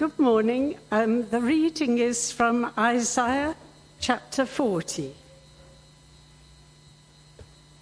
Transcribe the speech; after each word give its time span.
Good 0.00 0.18
morning. 0.18 0.78
Um, 0.90 1.28
the 1.28 1.42
reading 1.42 1.98
is 1.98 2.32
from 2.32 2.72
Isaiah 2.78 3.54
chapter 4.00 4.46
40. 4.46 5.14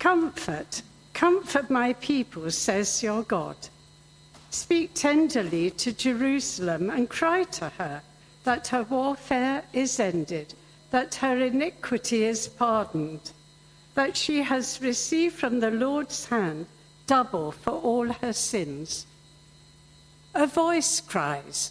Comfort, 0.01 0.83
comfort 1.15 1.71
my 1.71 1.93
people, 1.93 2.51
says 2.51 3.04
your 3.04 3.23
God. 3.23 3.54
Speak 4.51 4.95
tenderly 4.95 5.71
to 5.71 5.93
Jerusalem 5.93 6.91
and 6.91 7.09
cry 7.09 7.45
to 7.45 7.68
her 7.79 8.02
that 8.43 8.66
her 8.66 8.82
warfare 8.82 9.62
is 9.73 10.00
ended, 10.00 10.55
that 10.91 11.14
her 11.14 11.39
iniquity 11.39 12.25
is 12.25 12.48
pardoned, 12.48 13.30
that 13.95 14.16
she 14.16 14.43
has 14.43 14.82
received 14.82 15.37
from 15.37 15.61
the 15.61 15.71
Lord's 15.71 16.25
hand 16.25 16.66
double 17.07 17.53
for 17.53 17.75
all 17.75 18.09
her 18.09 18.32
sins. 18.32 19.07
A 20.35 20.48
voice 20.48 21.00
cries, 21.00 21.71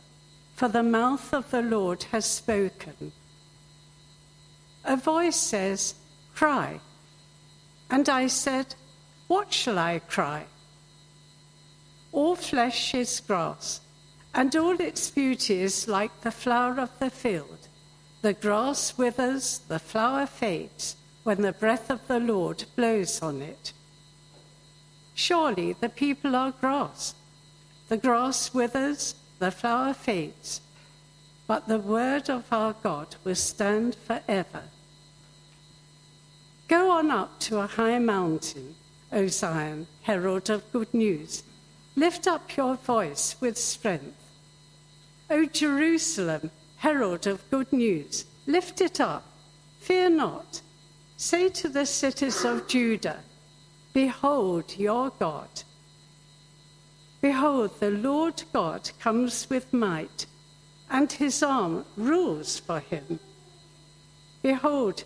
for 0.61 0.67
the 0.67 0.83
mouth 0.83 1.33
of 1.33 1.49
the 1.49 1.63
Lord 1.63 2.03
has 2.11 2.23
spoken. 2.23 3.11
A 4.85 4.95
voice 4.95 5.35
says, 5.35 5.95
Cry. 6.35 6.79
And 7.89 8.07
I 8.07 8.27
said, 8.27 8.75
What 9.27 9.51
shall 9.51 9.79
I 9.79 9.97
cry? 9.97 10.45
All 12.11 12.35
flesh 12.35 12.93
is 12.93 13.19
grass, 13.21 13.81
and 14.35 14.55
all 14.55 14.79
its 14.79 15.09
beauty 15.09 15.63
is 15.63 15.87
like 15.87 16.21
the 16.21 16.29
flower 16.29 16.79
of 16.79 16.91
the 16.99 17.09
field. 17.09 17.67
The 18.21 18.33
grass 18.33 18.95
withers, 18.99 19.61
the 19.67 19.79
flower 19.79 20.27
fades, 20.27 20.95
when 21.23 21.41
the 21.41 21.53
breath 21.53 21.89
of 21.89 22.07
the 22.07 22.19
Lord 22.19 22.65
blows 22.75 23.19
on 23.23 23.41
it. 23.41 23.73
Surely 25.15 25.73
the 25.73 25.89
people 25.89 26.35
are 26.35 26.51
grass. 26.51 27.15
The 27.89 27.97
grass 27.97 28.53
withers, 28.53 29.15
the 29.41 29.49
flower 29.49 29.91
fades, 29.91 30.61
but 31.47 31.67
the 31.67 31.79
word 31.79 32.29
of 32.29 32.45
our 32.51 32.73
God 32.83 33.15
will 33.23 33.33
stand 33.33 33.95
forever. 33.95 34.61
Go 36.67 36.91
on 36.91 37.09
up 37.09 37.39
to 37.39 37.57
a 37.57 37.65
high 37.65 37.97
mountain, 37.97 38.75
O 39.11 39.25
Zion, 39.25 39.87
herald 40.03 40.51
of 40.51 40.71
good 40.71 40.93
news. 40.93 41.41
Lift 41.95 42.27
up 42.27 42.55
your 42.55 42.75
voice 42.75 43.35
with 43.41 43.57
strength. 43.57 44.15
O 45.31 45.45
Jerusalem, 45.45 46.51
herald 46.77 47.25
of 47.25 47.49
good 47.49 47.73
news, 47.73 48.25
lift 48.45 48.79
it 48.79 49.01
up. 49.01 49.25
Fear 49.79 50.11
not. 50.11 50.61
Say 51.17 51.49
to 51.49 51.67
the 51.67 51.87
cities 51.87 52.45
of 52.45 52.67
Judah, 52.67 53.21
Behold 53.91 54.77
your 54.77 55.09
God. 55.17 55.63
Behold, 57.21 57.79
the 57.79 57.91
Lord 57.91 58.43
God 58.51 58.89
comes 58.99 59.47
with 59.49 59.71
might, 59.71 60.25
and 60.89 61.11
his 61.11 61.43
arm 61.43 61.85
rules 61.95 62.59
for 62.59 62.79
him. 62.79 63.19
Behold, 64.41 65.03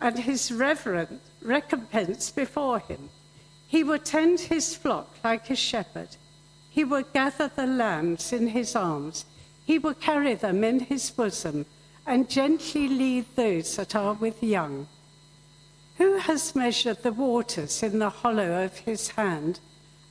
and 0.00 0.18
his 0.18 0.52
reverent 0.52 1.20
recompense 1.42 2.30
before 2.30 2.78
him. 2.78 3.08
He 3.66 3.82
will 3.82 3.98
tend 3.98 4.40
his 4.40 4.76
flock 4.76 5.16
like 5.24 5.50
a 5.50 5.56
shepherd. 5.56 6.16
He 6.70 6.84
will 6.84 7.02
gather 7.02 7.48
the 7.48 7.66
lambs 7.66 8.32
in 8.32 8.48
his 8.48 8.76
arms. 8.76 9.24
He 9.64 9.78
will 9.78 9.94
carry 9.94 10.34
them 10.34 10.62
in 10.62 10.80
his 10.80 11.10
bosom 11.10 11.66
and 12.06 12.30
gently 12.30 12.86
lead 12.86 13.24
those 13.34 13.74
that 13.76 13.96
are 13.96 14.12
with 14.12 14.42
young. 14.42 14.86
Who 15.96 16.18
has 16.18 16.54
measured 16.54 17.02
the 17.02 17.12
waters 17.12 17.82
in 17.82 17.98
the 17.98 18.10
hollow 18.10 18.64
of 18.64 18.76
his 18.78 19.08
hand? 19.08 19.58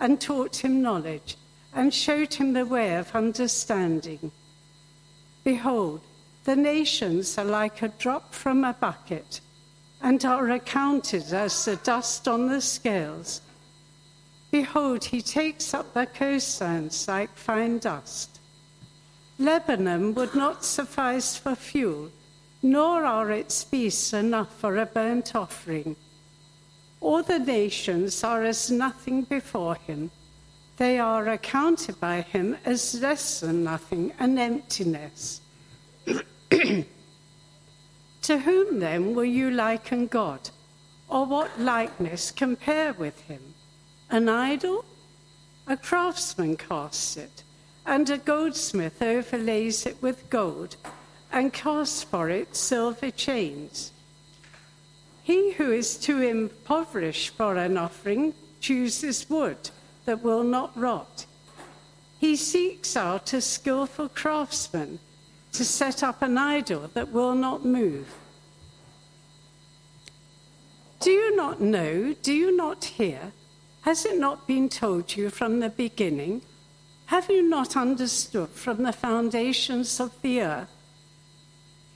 And 0.00 0.20
taught 0.20 0.56
him 0.56 0.82
knowledge 0.82 1.36
and 1.74 1.92
showed 1.92 2.32
him 2.34 2.52
the 2.52 2.66
way 2.66 2.96
of 2.96 3.14
understanding. 3.14 4.32
Behold, 5.44 6.00
the 6.44 6.56
nations 6.56 7.38
are 7.38 7.44
like 7.44 7.82
a 7.82 7.88
drop 7.88 8.34
from 8.34 8.64
a 8.64 8.72
bucket 8.72 9.40
and 10.00 10.24
are 10.24 10.50
accounted 10.50 11.32
as 11.32 11.64
the 11.64 11.76
dust 11.76 12.28
on 12.28 12.48
the 12.48 12.60
scales. 12.60 13.40
Behold, 14.50 15.04
he 15.04 15.20
takes 15.20 15.74
up 15.74 15.92
the 15.92 16.06
coastlands 16.06 17.08
like 17.08 17.36
fine 17.36 17.78
dust. 17.78 18.40
Lebanon 19.38 20.14
would 20.14 20.34
not 20.34 20.64
suffice 20.64 21.36
for 21.36 21.54
fuel, 21.54 22.10
nor 22.62 23.04
are 23.04 23.30
its 23.30 23.64
beasts 23.64 24.12
enough 24.12 24.54
for 24.58 24.76
a 24.78 24.86
burnt 24.86 25.34
offering. 25.34 25.96
All 27.00 27.22
the 27.22 27.38
nations 27.38 28.24
are 28.24 28.42
as 28.42 28.70
nothing 28.70 29.22
before 29.22 29.76
him. 29.76 30.10
They 30.76 30.98
are 30.98 31.28
accounted 31.28 32.00
by 32.00 32.22
him 32.22 32.56
as 32.64 33.00
less 33.00 33.40
than 33.40 33.64
nothing, 33.64 34.12
an 34.18 34.38
emptiness. 34.38 35.40
to 36.50 38.38
whom 38.38 38.80
then 38.80 39.14
will 39.14 39.24
you 39.24 39.50
liken 39.50 40.06
God? 40.06 40.50
Or 41.08 41.24
what 41.24 41.60
likeness 41.60 42.30
compare 42.30 42.92
with 42.92 43.20
him? 43.22 43.54
An 44.10 44.28
idol? 44.28 44.84
A 45.66 45.76
craftsman 45.76 46.56
casts 46.56 47.16
it, 47.16 47.42
and 47.84 48.08
a 48.10 48.18
goldsmith 48.18 49.00
overlays 49.02 49.86
it 49.86 50.00
with 50.02 50.28
gold, 50.30 50.76
and 51.32 51.52
casts 51.52 52.02
for 52.02 52.30
it 52.30 52.54
silver 52.54 53.10
chains. 53.10 53.92
He 55.26 55.54
who 55.54 55.72
is 55.72 55.96
too 55.96 56.22
impoverished 56.22 57.36
for 57.36 57.56
an 57.56 57.76
offering 57.76 58.32
chooses 58.60 59.28
wood 59.28 59.70
that 60.04 60.22
will 60.22 60.44
not 60.44 60.78
rot. 60.78 61.26
He 62.20 62.36
seeks 62.36 62.96
out 62.96 63.32
a 63.32 63.40
skillful 63.40 64.08
craftsman 64.08 65.00
to 65.50 65.64
set 65.64 66.04
up 66.04 66.22
an 66.22 66.38
idol 66.38 66.88
that 66.94 67.10
will 67.10 67.34
not 67.34 67.64
move. 67.64 68.06
Do 71.00 71.10
you 71.10 71.34
not 71.34 71.60
know? 71.60 72.14
Do 72.22 72.32
you 72.32 72.56
not 72.56 72.84
hear? 72.84 73.32
Has 73.80 74.06
it 74.06 74.20
not 74.20 74.46
been 74.46 74.68
told 74.68 75.16
you 75.16 75.30
from 75.30 75.58
the 75.58 75.70
beginning? 75.70 76.42
Have 77.06 77.28
you 77.28 77.42
not 77.42 77.76
understood 77.76 78.50
from 78.50 78.84
the 78.84 78.92
foundations 78.92 79.98
of 79.98 80.12
the 80.22 80.40
earth? 80.42 80.70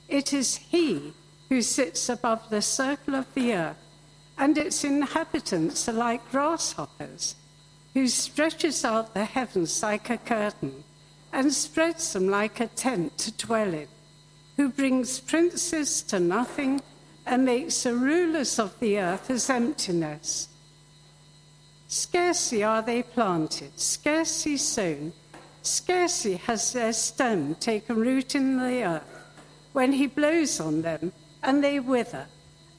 It 0.09 0.33
is 0.33 0.57
He 0.57 1.13
who 1.51 1.61
sits 1.61 2.07
above 2.07 2.49
the 2.49 2.61
circle 2.61 3.13
of 3.13 3.25
the 3.33 3.53
earth, 3.53 3.75
and 4.37 4.57
its 4.57 4.85
inhabitants 4.85 5.89
are 5.89 5.91
like 6.07 6.31
grasshoppers, 6.31 7.35
who 7.93 8.07
stretches 8.07 8.85
out 8.85 9.13
the 9.13 9.25
heavens 9.25 9.83
like 9.83 10.09
a 10.09 10.17
curtain 10.17 10.81
and 11.33 11.53
spreads 11.53 12.13
them 12.13 12.29
like 12.29 12.61
a 12.61 12.67
tent 12.67 13.17
to 13.17 13.33
dwell 13.33 13.73
in, 13.73 13.87
who 14.55 14.69
brings 14.69 15.19
princes 15.19 16.01
to 16.01 16.21
nothing 16.21 16.81
and 17.25 17.43
makes 17.43 17.83
the 17.83 17.93
rulers 17.93 18.57
of 18.57 18.79
the 18.79 18.97
earth 18.97 19.29
as 19.29 19.49
emptiness. 19.49 20.47
Scarcely 21.89 22.63
are 22.63 22.81
they 22.81 23.03
planted, 23.03 23.77
scarcely 23.77 24.55
sown, 24.55 25.11
scarcely 25.63 26.37
has 26.37 26.71
their 26.71 26.93
stem 26.93 27.55
taken 27.55 27.97
root 27.97 28.35
in 28.35 28.55
the 28.55 28.83
earth, 28.85 29.25
when 29.73 29.91
he 29.91 30.07
blows 30.07 30.61
on 30.61 30.81
them 30.81 31.11
and 31.43 31.63
they 31.63 31.79
wither, 31.79 32.27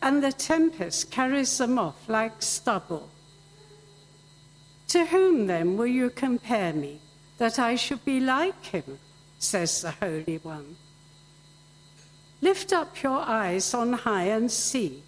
and 0.00 0.22
the 0.22 0.32
tempest 0.32 1.10
carries 1.10 1.58
them 1.58 1.78
off 1.78 2.08
like 2.08 2.42
stubble. 2.42 3.08
To 4.88 5.06
whom 5.06 5.46
then 5.46 5.76
will 5.76 5.86
you 5.86 6.10
compare 6.10 6.72
me, 6.72 7.00
that 7.38 7.58
I 7.58 7.76
should 7.76 8.04
be 8.04 8.20
like 8.20 8.64
him, 8.64 8.98
says 9.38 9.82
the 9.82 9.92
Holy 9.92 10.38
One? 10.38 10.76
Lift 12.40 12.72
up 12.72 13.02
your 13.02 13.20
eyes 13.20 13.72
on 13.72 13.92
high 13.92 14.24
and 14.24 14.50
see. 14.50 15.02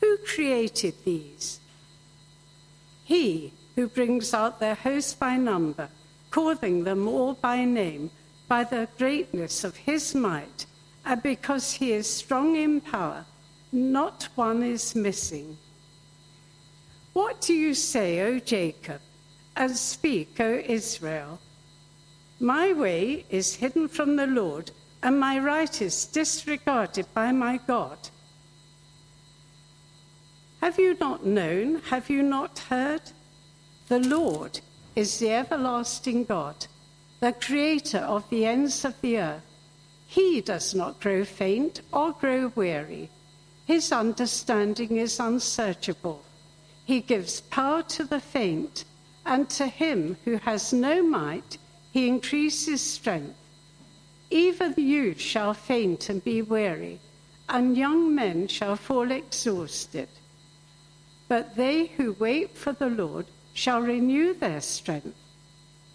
Who 0.00 0.16
created 0.18 0.94
these? 1.04 1.60
He 3.04 3.52
who 3.74 3.88
brings 3.88 4.32
out 4.32 4.60
their 4.60 4.76
host 4.76 5.18
by 5.18 5.36
number, 5.36 5.88
calling 6.30 6.84
them 6.84 7.08
all 7.08 7.34
by 7.34 7.64
name, 7.64 8.10
by 8.48 8.64
the 8.64 8.88
greatness 8.96 9.64
of 9.64 9.76
his 9.76 10.14
might, 10.14 10.66
and 11.04 11.22
because 11.22 11.72
he 11.72 11.92
is 11.92 12.08
strong 12.08 12.56
in 12.56 12.80
power, 12.80 13.24
not 13.72 14.28
one 14.34 14.62
is 14.62 14.94
missing. 14.94 15.56
What 17.12 17.40
do 17.40 17.54
you 17.54 17.74
say, 17.74 18.20
O 18.20 18.38
Jacob, 18.38 19.00
and 19.56 19.76
speak, 19.76 20.40
O 20.40 20.62
Israel? 20.64 21.40
My 22.38 22.72
way 22.72 23.26
is 23.30 23.56
hidden 23.56 23.88
from 23.88 24.16
the 24.16 24.26
Lord, 24.26 24.70
and 25.02 25.18
my 25.18 25.38
right 25.38 25.82
is 25.82 26.06
disregarded 26.06 27.06
by 27.14 27.32
my 27.32 27.58
God. 27.66 27.98
Have 30.60 30.78
you 30.78 30.96
not 31.00 31.24
known? 31.24 31.80
Have 31.90 32.10
you 32.10 32.22
not 32.22 32.58
heard? 32.58 33.02
The 33.88 33.98
Lord 33.98 34.60
is 34.94 35.18
the 35.18 35.32
everlasting 35.32 36.24
God, 36.24 36.66
the 37.20 37.32
creator 37.32 37.98
of 37.98 38.28
the 38.30 38.46
ends 38.46 38.84
of 38.84 39.00
the 39.00 39.18
earth. 39.18 39.49
He 40.10 40.40
does 40.40 40.74
not 40.74 41.00
grow 41.00 41.24
faint 41.24 41.82
or 41.92 42.10
grow 42.10 42.50
weary. 42.56 43.10
His 43.64 43.92
understanding 43.92 44.96
is 44.96 45.20
unsearchable. 45.20 46.24
He 46.84 47.00
gives 47.00 47.42
power 47.42 47.84
to 47.94 48.02
the 48.02 48.18
faint, 48.18 48.86
and 49.24 49.48
to 49.50 49.68
him 49.68 50.16
who 50.24 50.38
has 50.38 50.72
no 50.72 51.00
might, 51.00 51.58
he 51.92 52.08
increases 52.08 52.80
strength. 52.82 53.36
Even 54.30 54.74
youth 54.76 55.20
shall 55.20 55.54
faint 55.54 56.08
and 56.08 56.24
be 56.24 56.42
weary, 56.42 56.98
and 57.48 57.76
young 57.76 58.12
men 58.12 58.48
shall 58.48 58.74
fall 58.74 59.12
exhausted. 59.12 60.08
But 61.28 61.54
they 61.54 61.86
who 61.86 62.14
wait 62.14 62.58
for 62.58 62.72
the 62.72 62.90
Lord 62.90 63.26
shall 63.54 63.80
renew 63.80 64.34
their 64.34 64.60
strength. 64.60 65.16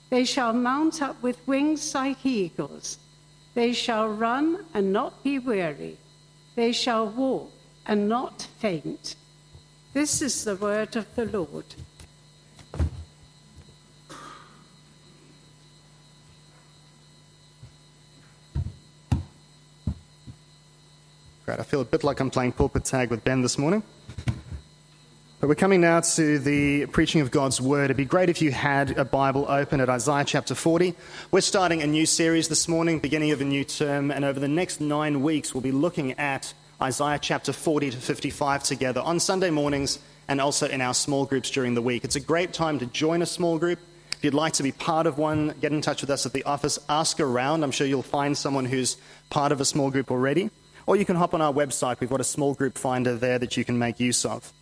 They 0.09 0.23
shall 0.23 0.53
mount 0.53 1.01
up 1.01 1.21
with 1.21 1.45
wings 1.45 1.93
like 1.93 2.25
eagles. 2.25 2.97
They 3.55 3.71
shall 3.71 4.09
run 4.09 4.65
and 4.73 4.91
not 4.91 5.23
be 5.23 5.39
weary. 5.39 5.97
They 6.55 6.73
shall 6.73 7.07
walk 7.07 7.51
and 7.87 8.09
not 8.09 8.47
faint. 8.59 9.15
This 9.93 10.21
is 10.21 10.43
the 10.43 10.57
word 10.57 10.97
of 10.97 11.07
the 11.15 11.25
Lord. 11.25 11.65
Great. 21.45 21.59
I 21.59 21.63
feel 21.63 21.79
a 21.79 21.85
bit 21.85 22.03
like 22.03 22.19
I'm 22.19 22.29
playing 22.29 22.51
pulpit 22.51 22.83
tag 22.83 23.09
with 23.09 23.23
Ben 23.23 23.41
this 23.41 23.57
morning. 23.57 23.83
But 25.41 25.49
we're 25.49 25.55
coming 25.55 25.81
now 25.81 25.99
to 25.99 26.39
the 26.39 26.85
preaching 26.85 27.19
of 27.19 27.29
God's 27.29 27.59
word. 27.59 27.85
It'd 27.85 27.97
be 27.97 28.05
great 28.05 28.29
if 28.29 28.41
you 28.41 28.51
had 28.51 28.97
a 28.97 29.03
Bible 29.03 29.45
open 29.49 29.81
at 29.81 29.89
Isaiah 29.89 30.23
chapter 30.23 30.55
40. 30.55 30.95
We're 31.29 31.41
starting 31.41 31.83
a 31.83 31.87
new 31.87 32.05
series 32.05 32.47
this 32.47 32.69
morning, 32.69 32.99
beginning 32.99 33.31
of 33.31 33.41
a 33.41 33.43
new 33.43 33.65
term, 33.65 34.11
and 34.11 34.23
over 34.23 34.39
the 34.39 34.47
next 34.47 34.79
nine 34.79 35.21
weeks, 35.23 35.53
we'll 35.53 35.61
be 35.61 35.73
looking 35.73 36.13
at 36.13 36.53
Isaiah 36.81 37.19
chapter 37.21 37.51
40 37.51 37.91
to 37.91 37.97
55 37.97 38.63
together 38.63 39.01
on 39.01 39.19
Sunday 39.19 39.49
mornings 39.49 39.99
and 40.29 40.39
also 40.39 40.69
in 40.69 40.79
our 40.79 40.93
small 40.93 41.25
groups 41.25 41.49
during 41.49 41.73
the 41.73 41.81
week. 41.81 42.05
It's 42.05 42.15
a 42.15 42.21
great 42.21 42.53
time 42.53 42.79
to 42.79 42.85
join 42.85 43.21
a 43.21 43.25
small 43.25 43.59
group. 43.59 43.79
If 44.13 44.23
you'd 44.23 44.33
like 44.33 44.53
to 44.53 44.63
be 44.63 44.71
part 44.71 45.05
of 45.05 45.17
one, 45.17 45.53
get 45.59 45.73
in 45.73 45.81
touch 45.81 45.99
with 45.99 46.11
us 46.11 46.25
at 46.25 46.31
the 46.31 46.45
office, 46.45 46.79
ask 46.87 47.19
around. 47.19 47.63
I'm 47.63 47.71
sure 47.71 47.85
you'll 47.85 48.03
find 48.03 48.37
someone 48.37 48.63
who's 48.63 48.95
part 49.29 49.51
of 49.51 49.59
a 49.59 49.65
small 49.65 49.91
group 49.91 50.11
already. 50.11 50.49
Or 50.87 50.95
you 50.95 51.03
can 51.03 51.17
hop 51.17 51.33
on 51.33 51.41
our 51.41 51.51
website. 51.51 51.99
We've 51.99 52.09
got 52.09 52.21
a 52.21 52.23
small 52.23 52.53
group 52.53 52.77
finder 52.77 53.17
there 53.17 53.37
that 53.37 53.57
you 53.57 53.65
can 53.65 53.77
make 53.77 53.99
use 53.99 54.23
of. 54.23 54.53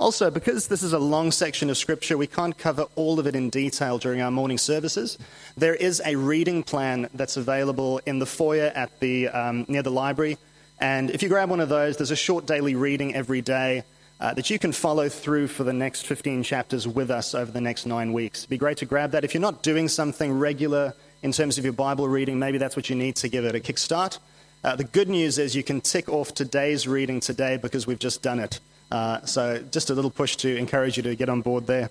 Also, 0.00 0.30
because 0.30 0.68
this 0.68 0.82
is 0.82 0.92
a 0.92 0.98
long 0.98 1.30
section 1.30 1.70
of 1.70 1.76
Scripture, 1.76 2.16
we 2.16 2.26
can't 2.26 2.56
cover 2.56 2.86
all 2.96 3.18
of 3.18 3.26
it 3.26 3.34
in 3.34 3.50
detail 3.50 3.98
during 3.98 4.20
our 4.20 4.30
morning 4.30 4.58
services. 4.58 5.18
There 5.56 5.74
is 5.74 6.02
a 6.04 6.16
reading 6.16 6.62
plan 6.62 7.08
that's 7.14 7.36
available 7.36 8.00
in 8.06 8.18
the 8.18 8.26
foyer 8.26 8.72
at 8.74 9.00
the, 9.00 9.28
um, 9.28 9.66
near 9.68 9.82
the 9.82 9.90
library. 9.90 10.38
And 10.80 11.10
if 11.10 11.22
you 11.22 11.28
grab 11.28 11.50
one 11.50 11.60
of 11.60 11.68
those, 11.68 11.96
there's 11.96 12.10
a 12.10 12.16
short 12.16 12.46
daily 12.46 12.74
reading 12.74 13.14
every 13.14 13.40
day 13.40 13.84
uh, 14.20 14.34
that 14.34 14.50
you 14.50 14.58
can 14.58 14.72
follow 14.72 15.08
through 15.08 15.48
for 15.48 15.64
the 15.64 15.72
next 15.72 16.06
15 16.06 16.42
chapters 16.42 16.86
with 16.86 17.10
us 17.10 17.34
over 17.34 17.50
the 17.50 17.60
next 17.60 17.86
nine 17.86 18.12
weeks. 18.12 18.40
It'd 18.40 18.50
be 18.50 18.58
great 18.58 18.78
to 18.78 18.86
grab 18.86 19.10
that. 19.12 19.24
If 19.24 19.34
you're 19.34 19.40
not 19.40 19.62
doing 19.62 19.88
something 19.88 20.32
regular 20.38 20.94
in 21.22 21.32
terms 21.32 21.58
of 21.58 21.64
your 21.64 21.72
Bible 21.72 22.08
reading, 22.08 22.38
maybe 22.38 22.58
that's 22.58 22.76
what 22.76 22.88
you 22.88 22.96
need 22.96 23.16
to 23.16 23.28
give 23.28 23.44
it 23.44 23.54
a 23.54 23.60
kickstart. 23.60 24.18
Uh, 24.62 24.76
the 24.76 24.84
good 24.84 25.08
news 25.08 25.38
is 25.38 25.54
you 25.54 25.62
can 25.62 25.80
tick 25.80 26.08
off 26.08 26.32
today's 26.32 26.88
reading 26.88 27.20
today 27.20 27.58
because 27.58 27.86
we've 27.86 27.98
just 27.98 28.22
done 28.22 28.40
it. 28.40 28.60
Uh, 28.90 29.24
so, 29.24 29.58
just 29.70 29.90
a 29.90 29.94
little 29.94 30.10
push 30.10 30.36
to 30.36 30.56
encourage 30.56 30.96
you 30.96 31.02
to 31.02 31.14
get 31.16 31.28
on 31.28 31.40
board 31.40 31.66
there. 31.66 31.90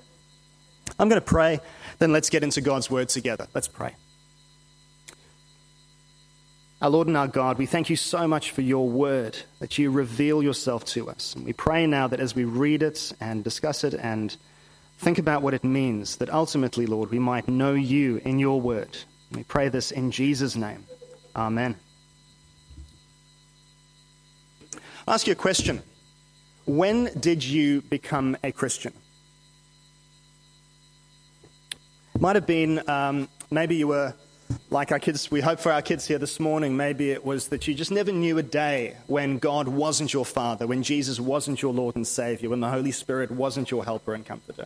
I'm 1.00 1.10
going 1.10 1.20
to 1.20 1.26
pray, 1.26 1.60
then 2.00 2.12
let's 2.12 2.30
get 2.30 2.44
into 2.44 2.62
God's 2.62 2.90
word 2.90 3.10
together. 3.10 3.48
Let's 3.54 3.68
pray. 3.68 3.96
Our 6.82 6.90
Lord 6.90 7.08
and 7.08 7.16
our 7.16 7.30
God, 7.30 7.58
we 7.58 7.66
thank 7.66 7.90
you 7.90 7.96
so 7.96 8.28
much 8.28 8.52
for 8.52 8.62
your 8.62 8.90
word, 8.90 9.38
that 9.60 9.78
you 9.78 9.90
reveal 9.90 10.44
yourself 10.44 10.84
to 10.88 11.10
us. 11.10 11.34
And 11.34 11.46
we 11.46 11.54
pray 11.54 11.88
now 11.88 12.08
that 12.08 12.20
as 12.20 12.36
we 12.36 12.44
read 12.44 12.84
it 12.84 13.14
and 13.22 13.42
discuss 13.42 13.86
it 13.86 13.94
and 13.94 14.36
think 14.98 15.18
about 15.18 15.42
what 15.42 15.54
it 15.54 15.64
means, 15.64 16.18
that 16.18 16.30
ultimately, 16.30 16.86
Lord, 16.86 17.10
we 17.10 17.20
might 17.20 17.48
know 17.48 17.74
you 17.74 18.22
in 18.26 18.38
your 18.38 18.60
word. 18.60 18.98
And 19.30 19.38
we 19.38 19.44
pray 19.44 19.70
this 19.70 19.92
in 19.92 20.12
Jesus' 20.12 20.58
name. 20.58 20.84
Amen. 21.36 21.78
I'll 25.08 25.14
ask 25.14 25.26
you 25.26 25.34
a 25.34 25.38
question. 25.38 25.82
When 26.66 27.10
did 27.20 27.44
you 27.44 27.82
become 27.82 28.38
a 28.44 28.52
Christian? 28.52 28.94
Might 32.20 32.36
have 32.36 32.48
been, 32.48 32.88
um, 32.90 33.28
maybe 33.52 33.76
you 33.76 33.88
were 33.88 34.14
like 34.70 34.92
our 34.92 35.00
kids, 35.00 35.30
we 35.30 35.42
hope 35.42 35.60
for 35.60 35.72
our 35.72 35.82
kids 35.82 36.08
here 36.08 36.18
this 36.18 36.40
morning, 36.40 36.78
maybe 36.78 37.12
it 37.12 37.26
was 37.26 37.50
that 37.50 37.68
you 37.68 37.74
just 37.74 37.92
never 37.92 38.12
knew 38.12 38.38
a 38.38 38.44
day 38.44 38.96
when 39.08 39.40
God 39.40 39.68
wasn't 39.68 40.14
your 40.14 40.26
Father, 40.26 40.66
when 40.68 40.84
Jesus 40.84 41.20
wasn't 41.20 41.62
your 41.62 41.74
Lord 41.74 41.96
and 41.96 42.08
Savior, 42.08 42.50
when 42.50 42.60
the 42.60 42.70
Holy 42.70 42.92
Spirit 42.92 43.32
wasn't 43.32 43.72
your 43.72 43.84
helper 43.84 44.14
and 44.14 44.26
comforter. 44.26 44.66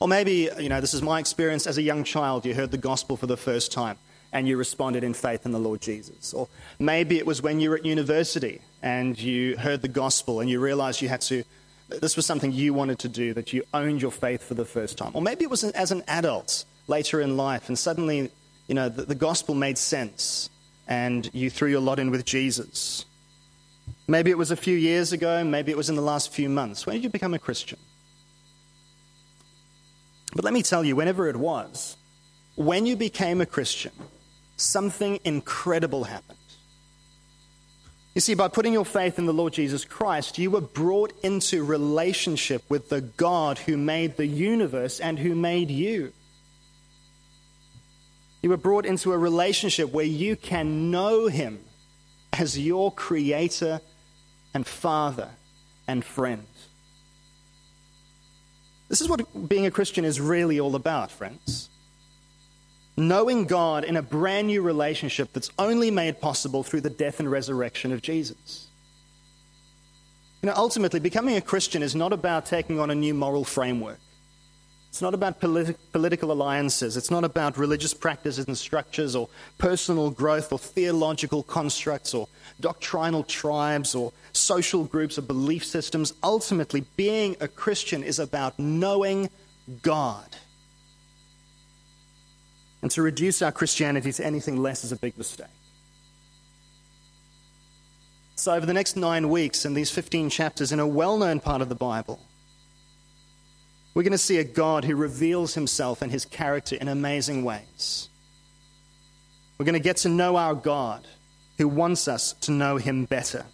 Or 0.00 0.06
maybe, 0.06 0.48
you 0.60 0.68
know, 0.68 0.80
this 0.80 0.94
is 0.94 1.02
my 1.02 1.18
experience 1.18 1.66
as 1.66 1.78
a 1.78 1.82
young 1.82 2.04
child, 2.04 2.46
you 2.46 2.54
heard 2.54 2.70
the 2.70 2.78
gospel 2.78 3.16
for 3.16 3.26
the 3.26 3.36
first 3.36 3.72
time 3.72 3.98
and 4.32 4.46
you 4.46 4.56
responded 4.56 5.02
in 5.02 5.14
faith 5.14 5.44
in 5.44 5.52
the 5.52 5.58
Lord 5.58 5.80
Jesus. 5.80 6.34
Or 6.34 6.48
maybe 6.78 7.18
it 7.18 7.26
was 7.26 7.42
when 7.42 7.60
you 7.60 7.70
were 7.70 7.76
at 7.76 7.84
university 7.84 8.60
and 8.82 9.18
you 9.18 9.56
heard 9.56 9.82
the 9.82 9.88
gospel 9.88 10.40
and 10.40 10.48
you 10.48 10.60
realized 10.60 11.02
you 11.02 11.08
had 11.08 11.20
to, 11.22 11.44
this 11.88 12.16
was 12.16 12.26
something 12.26 12.52
you 12.52 12.74
wanted 12.74 12.98
to 13.00 13.08
do, 13.08 13.34
that 13.34 13.52
you 13.52 13.62
owned 13.74 14.00
your 14.00 14.10
faith 14.10 14.42
for 14.42 14.54
the 14.54 14.64
first 14.64 14.98
time. 14.98 15.10
Or 15.14 15.22
maybe 15.22 15.44
it 15.44 15.50
was 15.50 15.64
as 15.64 15.90
an 15.90 16.02
adult 16.06 16.64
later 16.86 17.20
in 17.20 17.36
life 17.36 17.68
and 17.68 17.78
suddenly, 17.78 18.30
you 18.66 18.74
know, 18.74 18.88
the, 18.88 19.02
the 19.02 19.14
gospel 19.14 19.54
made 19.54 19.78
sense 19.78 20.50
and 20.86 21.28
you 21.32 21.50
threw 21.50 21.68
your 21.68 21.80
lot 21.80 21.98
in 21.98 22.10
with 22.10 22.24
Jesus. 22.24 23.04
Maybe 24.06 24.30
it 24.30 24.38
was 24.38 24.50
a 24.50 24.56
few 24.56 24.76
years 24.76 25.12
ago, 25.12 25.44
maybe 25.44 25.70
it 25.70 25.76
was 25.76 25.90
in 25.90 25.96
the 25.96 26.02
last 26.02 26.32
few 26.32 26.48
months. 26.48 26.86
When 26.86 26.94
did 26.96 27.04
you 27.04 27.10
become 27.10 27.34
a 27.34 27.38
Christian? 27.38 27.78
But 30.34 30.44
let 30.44 30.54
me 30.54 30.62
tell 30.62 30.84
you, 30.84 30.94
whenever 30.94 31.28
it 31.28 31.36
was, 31.36 31.96
when 32.54 32.86
you 32.86 32.96
became 32.96 33.40
a 33.40 33.46
Christian, 33.46 33.92
something 34.56 35.20
incredible 35.24 36.04
happened. 36.04 36.37
You 38.14 38.20
see, 38.20 38.34
by 38.34 38.48
putting 38.48 38.72
your 38.72 38.84
faith 38.84 39.18
in 39.18 39.26
the 39.26 39.32
Lord 39.32 39.52
Jesus 39.52 39.84
Christ, 39.84 40.38
you 40.38 40.50
were 40.50 40.60
brought 40.60 41.12
into 41.22 41.62
relationship 41.64 42.62
with 42.68 42.88
the 42.88 43.00
God 43.00 43.58
who 43.58 43.76
made 43.76 44.16
the 44.16 44.26
universe 44.26 44.98
and 44.98 45.18
who 45.18 45.34
made 45.34 45.70
you. 45.70 46.12
You 48.42 48.50
were 48.50 48.56
brought 48.56 48.86
into 48.86 49.12
a 49.12 49.18
relationship 49.18 49.92
where 49.92 50.04
you 50.04 50.36
can 50.36 50.90
know 50.90 51.26
Him 51.26 51.60
as 52.32 52.58
your 52.58 52.92
Creator 52.92 53.80
and 54.54 54.66
Father 54.66 55.30
and 55.86 56.04
friend. 56.04 56.46
This 58.88 59.00
is 59.00 59.08
what 59.08 59.48
being 59.48 59.66
a 59.66 59.70
Christian 59.70 60.04
is 60.04 60.20
really 60.20 60.58
all 60.58 60.74
about, 60.74 61.10
friends 61.10 61.68
knowing 62.98 63.44
God 63.44 63.84
in 63.84 63.96
a 63.96 64.02
brand 64.02 64.48
new 64.48 64.60
relationship 64.60 65.32
that's 65.32 65.50
only 65.58 65.90
made 65.90 66.20
possible 66.20 66.64
through 66.64 66.80
the 66.80 66.90
death 66.90 67.20
and 67.20 67.30
resurrection 67.30 67.92
of 67.92 68.02
Jesus. 68.02 68.66
You 70.42 70.48
know, 70.48 70.54
ultimately, 70.56 71.00
becoming 71.00 71.36
a 71.36 71.40
Christian 71.40 71.82
is 71.82 71.94
not 71.94 72.12
about 72.12 72.46
taking 72.46 72.80
on 72.80 72.90
a 72.90 72.94
new 72.94 73.14
moral 73.14 73.44
framework. 73.44 73.98
It's 74.88 75.02
not 75.02 75.14
about 75.14 75.40
politi- 75.40 75.76
political 75.92 76.32
alliances. 76.32 76.96
It's 76.96 77.10
not 77.10 77.22
about 77.22 77.56
religious 77.56 77.94
practices 77.94 78.46
and 78.46 78.58
structures 78.58 79.14
or 79.14 79.28
personal 79.58 80.10
growth 80.10 80.52
or 80.52 80.58
theological 80.58 81.42
constructs 81.44 82.14
or 82.14 82.26
doctrinal 82.60 83.22
tribes 83.22 83.94
or 83.94 84.12
social 84.32 84.84
groups 84.84 85.18
or 85.18 85.22
belief 85.22 85.64
systems. 85.64 86.14
Ultimately, 86.22 86.84
being 86.96 87.36
a 87.40 87.46
Christian 87.46 88.02
is 88.02 88.18
about 88.18 88.58
knowing 88.58 89.30
God 89.82 90.36
and 92.82 92.90
to 92.92 93.02
reduce 93.02 93.42
our 93.42 93.52
Christianity 93.52 94.12
to 94.12 94.24
anything 94.24 94.62
less 94.62 94.84
is 94.84 94.92
a 94.92 94.96
big 94.96 95.16
mistake. 95.18 95.46
So, 98.36 98.54
over 98.54 98.66
the 98.66 98.72
next 98.72 98.96
nine 98.96 99.30
weeks 99.30 99.64
in 99.64 99.74
these 99.74 99.90
15 99.90 100.30
chapters, 100.30 100.70
in 100.70 100.78
a 100.78 100.86
well 100.86 101.18
known 101.18 101.40
part 101.40 101.60
of 101.60 101.68
the 101.68 101.74
Bible, 101.74 102.20
we're 103.94 104.04
going 104.04 104.12
to 104.12 104.18
see 104.18 104.38
a 104.38 104.44
God 104.44 104.84
who 104.84 104.94
reveals 104.94 105.54
himself 105.54 106.02
and 106.02 106.12
his 106.12 106.24
character 106.24 106.76
in 106.76 106.86
amazing 106.86 107.42
ways. 107.42 108.08
We're 109.58 109.64
going 109.64 109.72
to 109.72 109.80
get 109.80 109.96
to 109.98 110.08
know 110.08 110.36
our 110.36 110.54
God 110.54 111.04
who 111.56 111.66
wants 111.66 112.06
us 112.06 112.34
to 112.42 112.52
know 112.52 112.76
him 112.76 113.06
better. 113.06 113.44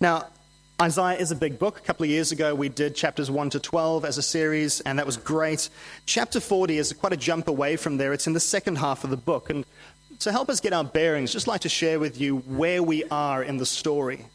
Now, 0.00 0.28
Isaiah 0.82 1.16
is 1.16 1.30
a 1.30 1.36
big 1.36 1.60
book. 1.60 1.78
A 1.78 1.82
couple 1.82 2.02
of 2.02 2.10
years 2.10 2.32
ago, 2.32 2.52
we 2.52 2.68
did 2.68 2.96
chapters 2.96 3.30
1 3.30 3.50
to 3.50 3.60
12 3.60 4.04
as 4.04 4.18
a 4.18 4.22
series, 4.22 4.80
and 4.80 4.98
that 4.98 5.06
was 5.06 5.16
great. 5.16 5.68
Chapter 6.04 6.40
40 6.40 6.78
is 6.78 6.92
quite 6.92 7.12
a 7.12 7.16
jump 7.16 7.46
away 7.46 7.76
from 7.76 7.96
there. 7.96 8.12
It's 8.12 8.26
in 8.26 8.32
the 8.32 8.40
second 8.40 8.78
half 8.78 9.04
of 9.04 9.10
the 9.10 9.16
book. 9.16 9.50
And 9.50 9.64
to 10.18 10.32
help 10.32 10.48
us 10.48 10.58
get 10.58 10.72
our 10.72 10.82
bearings, 10.82 11.32
just 11.32 11.46
like 11.46 11.60
to 11.60 11.68
share 11.68 12.00
with 12.00 12.20
you 12.20 12.38
where 12.38 12.82
we 12.82 13.04
are 13.04 13.40
in 13.40 13.58
the 13.58 13.66
story. 13.66 14.26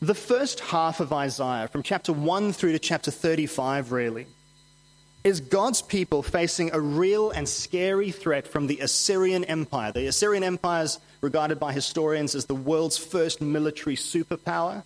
The 0.00 0.14
first 0.14 0.60
half 0.60 1.00
of 1.00 1.12
Isaiah, 1.12 1.66
from 1.66 1.82
chapter 1.82 2.12
1 2.12 2.52
through 2.52 2.72
to 2.72 2.78
chapter 2.78 3.10
35, 3.10 3.90
really, 3.90 4.28
is 5.24 5.40
God's 5.40 5.82
people 5.82 6.22
facing 6.22 6.72
a 6.72 6.80
real 6.80 7.32
and 7.32 7.48
scary 7.48 8.12
threat 8.12 8.46
from 8.46 8.68
the 8.68 8.78
Assyrian 8.78 9.42
Empire. 9.44 9.90
The 9.90 10.06
Assyrian 10.06 10.44
Empire 10.44 10.84
is 10.84 11.00
regarded 11.20 11.58
by 11.58 11.72
historians 11.72 12.36
as 12.36 12.44
the 12.44 12.54
world's 12.54 12.96
first 12.96 13.40
military 13.40 13.96
superpower, 13.96 14.84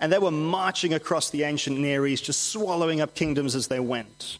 and 0.00 0.12
they 0.12 0.18
were 0.18 0.30
marching 0.30 0.94
across 0.94 1.30
the 1.30 1.42
ancient 1.42 1.78
Near 1.78 2.06
East, 2.06 2.24
just 2.24 2.48
swallowing 2.50 3.00
up 3.00 3.14
kingdoms 3.14 3.54
as 3.54 3.68
they 3.68 3.80
went. 3.80 4.38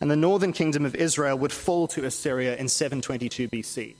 And 0.00 0.10
the 0.10 0.16
northern 0.16 0.52
kingdom 0.52 0.84
of 0.84 0.94
Israel 0.94 1.38
would 1.38 1.52
fall 1.52 1.88
to 1.88 2.04
Assyria 2.04 2.56
in 2.56 2.68
722 2.68 3.48
BC. 3.48 3.94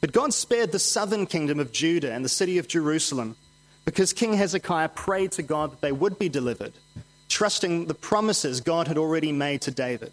But 0.00 0.12
God 0.12 0.32
spared 0.32 0.72
the 0.72 0.78
southern 0.78 1.26
kingdom 1.26 1.60
of 1.60 1.72
Judah 1.72 2.12
and 2.12 2.24
the 2.24 2.30
city 2.30 2.58
of 2.58 2.68
Jerusalem 2.68 3.36
because 3.84 4.12
King 4.12 4.32
Hezekiah 4.34 4.90
prayed 4.90 5.32
to 5.32 5.42
God 5.42 5.72
that 5.72 5.80
they 5.80 5.92
would 5.92 6.18
be 6.18 6.28
delivered, 6.28 6.72
trusting 7.28 7.86
the 7.86 7.94
promises 7.94 8.60
God 8.60 8.88
had 8.88 8.98
already 8.98 9.32
made 9.32 9.60
to 9.62 9.70
David. 9.70 10.12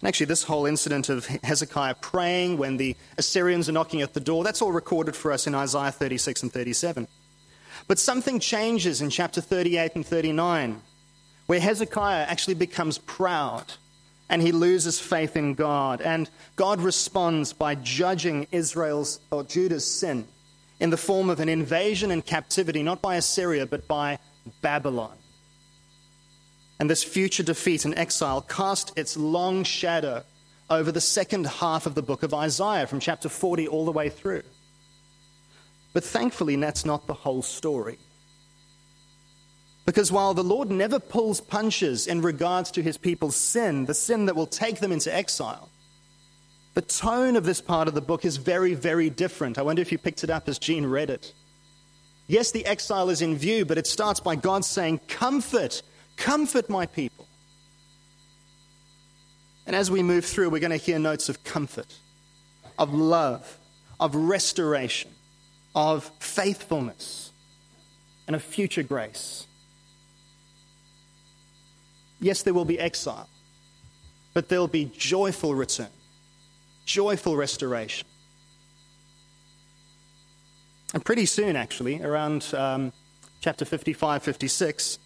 And 0.00 0.08
actually, 0.08 0.26
this 0.26 0.44
whole 0.44 0.64
incident 0.64 1.08
of 1.10 1.26
Hezekiah 1.26 1.96
praying 2.00 2.56
when 2.56 2.78
the 2.78 2.96
Assyrians 3.18 3.68
are 3.68 3.72
knocking 3.72 4.00
at 4.00 4.14
the 4.14 4.20
door, 4.20 4.44
that's 4.44 4.62
all 4.62 4.72
recorded 4.72 5.14
for 5.14 5.30
us 5.30 5.46
in 5.46 5.54
Isaiah 5.54 5.92
36 5.92 6.42
and 6.42 6.52
37. 6.52 7.06
But 7.86 7.98
something 7.98 8.40
changes 8.40 9.02
in 9.02 9.10
chapter 9.10 9.40
38 9.40 9.96
and 9.96 10.06
39, 10.06 10.80
where 11.46 11.60
Hezekiah 11.60 12.24
actually 12.28 12.54
becomes 12.54 12.98
proud 12.98 13.74
and 14.30 14.40
he 14.40 14.52
loses 14.52 15.00
faith 15.00 15.36
in 15.36 15.54
God. 15.54 16.00
And 16.00 16.30
God 16.56 16.80
responds 16.80 17.52
by 17.52 17.74
judging 17.74 18.46
Israel's 18.52 19.20
or 19.30 19.42
Judah's 19.42 19.84
sin 19.84 20.26
in 20.78 20.90
the 20.90 20.96
form 20.96 21.28
of 21.28 21.40
an 21.40 21.48
invasion 21.48 22.10
and 22.10 22.24
captivity, 22.24 22.82
not 22.82 23.02
by 23.02 23.16
Assyria, 23.16 23.66
but 23.66 23.86
by 23.86 24.18
Babylon. 24.62 25.16
And 26.80 26.88
this 26.88 27.04
future 27.04 27.42
defeat 27.42 27.84
and 27.84 27.96
exile 27.96 28.40
cast 28.40 28.98
its 28.98 29.14
long 29.16 29.64
shadow 29.64 30.24
over 30.70 30.90
the 30.90 31.00
second 31.00 31.46
half 31.46 31.84
of 31.84 31.94
the 31.94 32.02
book 32.02 32.22
of 32.22 32.32
Isaiah, 32.32 32.86
from 32.86 33.00
chapter 33.00 33.28
40 33.28 33.68
all 33.68 33.84
the 33.84 33.92
way 33.92 34.08
through. 34.08 34.42
But 35.92 36.04
thankfully, 36.04 36.56
that's 36.56 36.86
not 36.86 37.06
the 37.06 37.12
whole 37.12 37.42
story. 37.42 37.98
Because 39.84 40.10
while 40.10 40.32
the 40.32 40.44
Lord 40.44 40.70
never 40.70 40.98
pulls 40.98 41.40
punches 41.40 42.06
in 42.06 42.22
regards 42.22 42.70
to 42.72 42.82
his 42.82 42.96
people's 42.96 43.36
sin, 43.36 43.84
the 43.84 43.94
sin 43.94 44.26
that 44.26 44.36
will 44.36 44.46
take 44.46 44.80
them 44.80 44.92
into 44.92 45.14
exile, 45.14 45.68
the 46.74 46.82
tone 46.82 47.36
of 47.36 47.44
this 47.44 47.60
part 47.60 47.88
of 47.88 47.94
the 47.94 48.00
book 48.00 48.24
is 48.24 48.38
very, 48.38 48.72
very 48.72 49.10
different. 49.10 49.58
I 49.58 49.62
wonder 49.62 49.82
if 49.82 49.92
you 49.92 49.98
picked 49.98 50.24
it 50.24 50.30
up 50.30 50.48
as 50.48 50.58
Jean 50.58 50.86
read 50.86 51.10
it. 51.10 51.34
Yes, 52.26 52.52
the 52.52 52.64
exile 52.64 53.10
is 53.10 53.20
in 53.20 53.36
view, 53.36 53.66
but 53.66 53.76
it 53.76 53.88
starts 53.88 54.20
by 54.20 54.36
God 54.36 54.64
saying, 54.64 55.00
Comfort, 55.08 55.82
comfort 56.20 56.68
my 56.68 56.86
people. 56.86 57.26
And 59.66 59.74
as 59.74 59.90
we 59.90 60.02
move 60.02 60.24
through, 60.24 60.50
we're 60.50 60.60
going 60.60 60.70
to 60.70 60.76
hear 60.76 60.98
notes 60.98 61.28
of 61.28 61.42
comfort, 61.42 61.92
of 62.78 62.94
love, 62.94 63.58
of 63.98 64.14
restoration, 64.14 65.10
of 65.74 66.04
faithfulness, 66.20 67.32
and 68.26 68.36
of 68.36 68.42
future 68.42 68.82
grace. 68.82 69.46
Yes, 72.20 72.42
there 72.42 72.54
will 72.54 72.66
be 72.66 72.78
exile, 72.78 73.28
but 74.34 74.48
there'll 74.48 74.68
be 74.68 74.92
joyful 74.96 75.54
return, 75.54 75.88
joyful 76.84 77.34
restoration. 77.34 78.06
And 80.92 81.04
pretty 81.04 81.26
soon, 81.26 81.56
actually, 81.56 82.02
around 82.02 82.52
um, 82.52 82.92
chapter 83.40 83.64
55, 83.64 84.22
56, 84.22 84.98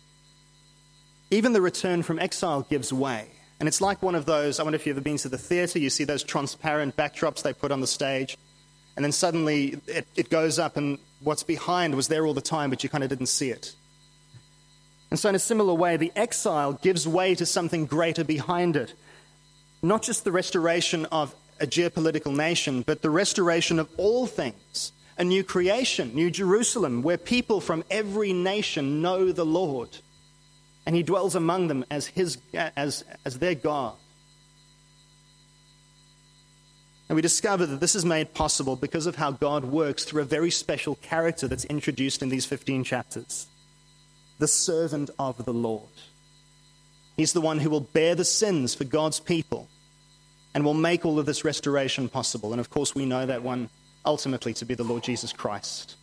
even 1.34 1.52
the 1.52 1.60
return 1.60 2.02
from 2.02 2.18
exile 2.20 2.62
gives 2.62 2.92
way. 2.92 3.28
And 3.58 3.68
it's 3.68 3.80
like 3.80 4.02
one 4.02 4.14
of 4.14 4.24
those, 4.24 4.60
I 4.60 4.62
wonder 4.62 4.76
if 4.76 4.86
you've 4.86 4.96
ever 4.96 5.02
been 5.02 5.16
to 5.18 5.28
the 5.28 5.38
theater, 5.38 5.78
you 5.78 5.90
see 5.90 6.04
those 6.04 6.22
transparent 6.22 6.96
backdrops 6.96 7.42
they 7.42 7.52
put 7.52 7.72
on 7.72 7.80
the 7.80 7.86
stage, 7.86 8.38
and 8.96 9.04
then 9.04 9.10
suddenly 9.10 9.80
it, 9.86 10.06
it 10.14 10.30
goes 10.30 10.58
up, 10.58 10.76
and 10.76 10.98
what's 11.20 11.42
behind 11.42 11.96
was 11.96 12.06
there 12.06 12.24
all 12.24 12.34
the 12.34 12.40
time, 12.40 12.70
but 12.70 12.84
you 12.84 12.88
kind 12.88 13.02
of 13.02 13.10
didn't 13.10 13.26
see 13.26 13.50
it. 13.50 13.74
And 15.10 15.18
so, 15.18 15.28
in 15.28 15.34
a 15.34 15.40
similar 15.40 15.74
way, 15.74 15.96
the 15.96 16.12
exile 16.14 16.72
gives 16.72 17.06
way 17.06 17.34
to 17.34 17.46
something 17.46 17.86
greater 17.86 18.24
behind 18.24 18.76
it. 18.76 18.94
Not 19.82 20.02
just 20.02 20.24
the 20.24 20.32
restoration 20.32 21.06
of 21.06 21.34
a 21.60 21.66
geopolitical 21.66 22.34
nation, 22.34 22.82
but 22.82 23.02
the 23.02 23.10
restoration 23.10 23.78
of 23.78 23.88
all 23.96 24.26
things. 24.26 24.92
A 25.16 25.24
new 25.24 25.44
creation, 25.44 26.14
New 26.14 26.30
Jerusalem, 26.30 27.02
where 27.02 27.18
people 27.18 27.60
from 27.60 27.84
every 27.90 28.32
nation 28.32 29.02
know 29.02 29.30
the 29.30 29.46
Lord. 29.46 29.98
And 30.86 30.94
he 30.94 31.02
dwells 31.02 31.34
among 31.34 31.68
them 31.68 31.84
as, 31.90 32.06
his, 32.06 32.38
as, 32.54 33.04
as 33.24 33.38
their 33.38 33.54
God. 33.54 33.94
And 37.08 37.16
we 37.16 37.22
discover 37.22 37.66
that 37.66 37.80
this 37.80 37.94
is 37.94 38.04
made 38.04 38.34
possible 38.34 38.76
because 38.76 39.06
of 39.06 39.16
how 39.16 39.30
God 39.30 39.64
works 39.64 40.04
through 40.04 40.22
a 40.22 40.26
very 40.26 40.50
special 40.50 40.96
character 40.96 41.46
that's 41.46 41.64
introduced 41.66 42.22
in 42.22 42.28
these 42.28 42.46
15 42.46 42.84
chapters 42.84 43.46
the 44.38 44.48
servant 44.48 45.10
of 45.16 45.44
the 45.44 45.52
Lord. 45.52 45.88
He's 47.16 47.32
the 47.32 47.40
one 47.40 47.60
who 47.60 47.70
will 47.70 47.80
bear 47.80 48.16
the 48.16 48.24
sins 48.24 48.74
for 48.74 48.82
God's 48.82 49.20
people 49.20 49.68
and 50.54 50.64
will 50.64 50.74
make 50.74 51.06
all 51.06 51.18
of 51.18 51.26
this 51.26 51.44
restoration 51.44 52.08
possible. 52.08 52.52
And 52.52 52.60
of 52.60 52.68
course, 52.68 52.94
we 52.94 53.06
know 53.06 53.26
that 53.26 53.42
one 53.42 53.70
ultimately 54.04 54.52
to 54.54 54.64
be 54.64 54.74
the 54.74 54.84
Lord 54.84 55.02
Jesus 55.02 55.32
Christ. 55.32 55.96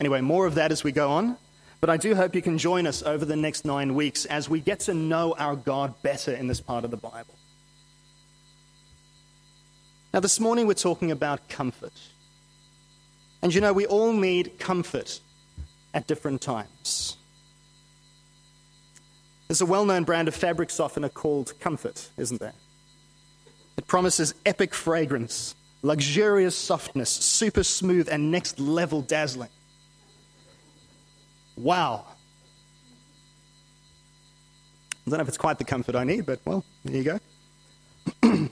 Anyway, 0.00 0.20
more 0.20 0.46
of 0.46 0.54
that 0.54 0.70
as 0.70 0.84
we 0.84 0.92
go 0.92 1.10
on. 1.10 1.36
But 1.80 1.90
I 1.90 1.96
do 1.96 2.14
hope 2.14 2.34
you 2.34 2.42
can 2.42 2.58
join 2.58 2.86
us 2.86 3.02
over 3.02 3.24
the 3.24 3.36
next 3.36 3.64
nine 3.64 3.94
weeks 3.94 4.24
as 4.24 4.48
we 4.48 4.60
get 4.60 4.80
to 4.80 4.94
know 4.94 5.34
our 5.38 5.54
God 5.54 5.94
better 6.02 6.32
in 6.32 6.48
this 6.48 6.60
part 6.60 6.84
of 6.84 6.90
the 6.90 6.96
Bible. 6.96 7.34
Now, 10.12 10.20
this 10.20 10.40
morning 10.40 10.66
we're 10.66 10.74
talking 10.74 11.10
about 11.10 11.48
comfort. 11.48 11.92
And 13.42 13.54
you 13.54 13.60
know, 13.60 13.72
we 13.72 13.86
all 13.86 14.12
need 14.12 14.58
comfort 14.58 15.20
at 15.94 16.06
different 16.06 16.40
times. 16.40 17.16
There's 19.46 19.60
a 19.60 19.66
well 19.66 19.84
known 19.84 20.04
brand 20.04 20.28
of 20.28 20.34
fabric 20.34 20.70
softener 20.70 21.08
called 21.08 21.58
Comfort, 21.60 22.10
isn't 22.16 22.40
there? 22.40 22.54
It 23.76 23.86
promises 23.86 24.34
epic 24.44 24.74
fragrance, 24.74 25.54
luxurious 25.82 26.56
softness, 26.56 27.10
super 27.10 27.62
smooth, 27.62 28.08
and 28.10 28.30
next 28.30 28.58
level 28.58 29.00
dazzling. 29.00 29.48
Wow. 31.58 32.04
I 35.06 35.10
don't 35.10 35.18
know 35.18 35.22
if 35.22 35.28
it's 35.28 35.38
quite 35.38 35.58
the 35.58 35.64
comfort 35.64 35.96
I 35.96 36.04
need, 36.04 36.24
but 36.24 36.40
well, 36.44 36.64
there 36.84 36.96
you 36.96 37.02
go. 37.02 37.18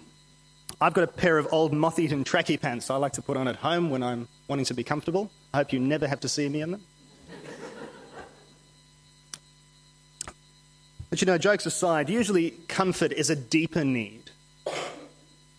I've 0.81 0.93
got 0.93 1.05
a 1.05 1.07
pair 1.07 1.39
of 1.39 1.47
old 1.53 1.73
moth 1.73 1.99
eaten 1.99 2.25
tracky 2.25 2.61
pants 2.61 2.91
I 2.91 2.97
like 2.97 3.13
to 3.13 3.23
put 3.23 3.37
on 3.37 3.47
at 3.47 3.57
home 3.57 3.91
when 3.91 4.03
I'm 4.03 4.27
wanting 4.49 4.65
to 4.67 4.75
be 4.75 4.83
comfortable. 4.83 5.31
I 5.55 5.59
hope 5.59 5.73
you 5.73 5.79
never 5.79 6.09
have 6.09 6.21
to 6.21 6.29
see 6.29 6.49
me 6.49 6.63
in 6.63 6.73
them. 6.73 6.83
But 11.09 11.21
you 11.21 11.27
know, 11.27 11.39
jokes 11.39 11.65
aside, 11.65 12.11
usually 12.11 12.51
comfort 12.67 13.13
is 13.13 13.31
a 13.31 13.37
deeper 13.37 13.85
need. 13.85 14.33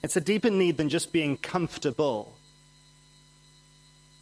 It's 0.04 0.18
a 0.18 0.22
deeper 0.22 0.50
need 0.50 0.78
than 0.78 0.90
just 0.90 1.14
being 1.14 1.38
comfortable. 1.38 2.37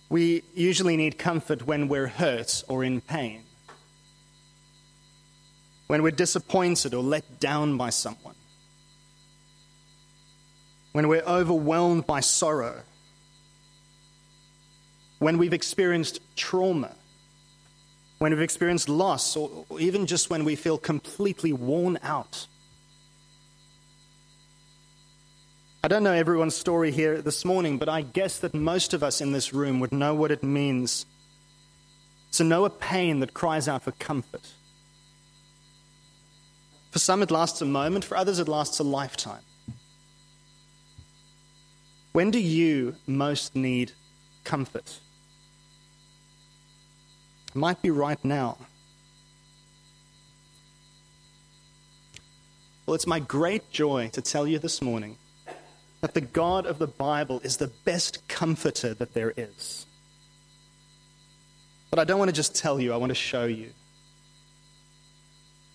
We 0.10 0.44
usually 0.54 0.98
need 0.98 1.18
comfort 1.18 1.66
when 1.66 1.88
we're 1.88 2.08
hurt 2.08 2.64
or 2.68 2.84
in 2.84 3.02
pain, 3.02 3.44
when 5.88 6.04
we're 6.04 6.12
disappointed 6.12 6.94
or 6.94 7.04
let 7.04 7.40
down 7.40 7.78
by 7.78 7.90
someone, 7.90 8.36
when 10.92 11.08
we're 11.08 11.24
overwhelmed 11.24 12.06
by 12.06 12.20
sorrow, 12.20 12.82
when 15.20 15.38
we've 15.38 15.54
experienced 15.54 16.20
trauma. 16.36 16.96
When 18.18 18.32
we've 18.32 18.42
experienced 18.42 18.88
loss, 18.88 19.36
or, 19.36 19.66
even 19.78 20.06
just 20.06 20.30
when 20.30 20.46
we 20.46 20.56
feel 20.56 20.78
completely 20.78 21.52
worn 21.52 22.00
out. 22.02 22.48
I 25.86 25.88
don't 25.88 26.02
know 26.02 26.14
everyone's 26.14 26.56
story 26.56 26.90
here 26.90 27.22
this 27.22 27.46
morning, 27.46 27.78
but 27.78 27.88
I 27.88 28.02
guess 28.02 28.40
that 28.40 28.56
most 28.56 28.96
of 28.96 29.04
us 29.04 29.22
in 29.22 29.34
this 29.34 29.54
room 29.54 29.80
would 29.80 29.92
know 29.92 30.16
what 30.16 30.32
it 30.32 30.42
means 30.42 31.06
to 32.32 32.44
know 32.44 32.66
a 32.66 32.72
pain 32.72 33.20
that 33.20 33.36
cries 33.36 33.68
out 33.68 33.84
for 33.84 33.92
comfort. 33.92 34.52
For 36.90 36.98
some, 36.98 37.22
it 37.22 37.30
lasts 37.30 37.62
a 37.62 37.66
moment, 37.66 38.04
for 38.04 38.18
others, 38.18 38.40
it 38.40 38.48
lasts 38.48 38.80
a 38.80 38.84
lifetime. 38.84 39.44
When 42.14 42.32
do 42.32 42.40
you 42.40 42.96
most 43.06 43.56
need 43.56 43.92
comfort? 44.44 45.02
It 47.50 47.56
might 47.56 47.84
be 47.84 47.92
right 47.92 48.26
now. 48.26 48.58
Well, 52.88 52.96
it's 52.96 53.06
my 53.06 53.20
great 53.20 53.70
joy 53.70 54.10
to 54.14 54.22
tell 54.24 54.48
you 54.48 54.58
this 54.58 54.82
morning 54.82 55.18
that 56.06 56.14
the 56.14 56.22
God 56.22 56.68
of 56.68 56.78
the 56.78 56.86
Bible 56.86 57.40
is 57.44 57.58
the 57.58 57.72
best 57.84 58.28
comforter 58.28 58.94
that 58.94 59.16
there 59.16 59.34
is. 59.36 59.88
But 61.90 61.98
I 61.98 62.04
don't 62.04 62.20
want 62.20 62.30
to 62.30 62.36
just 62.36 62.54
tell 62.54 62.80
you, 62.80 62.94
I 62.94 62.98
want 62.98 63.10
to 63.10 63.16
show 63.16 63.46
you. 63.46 63.72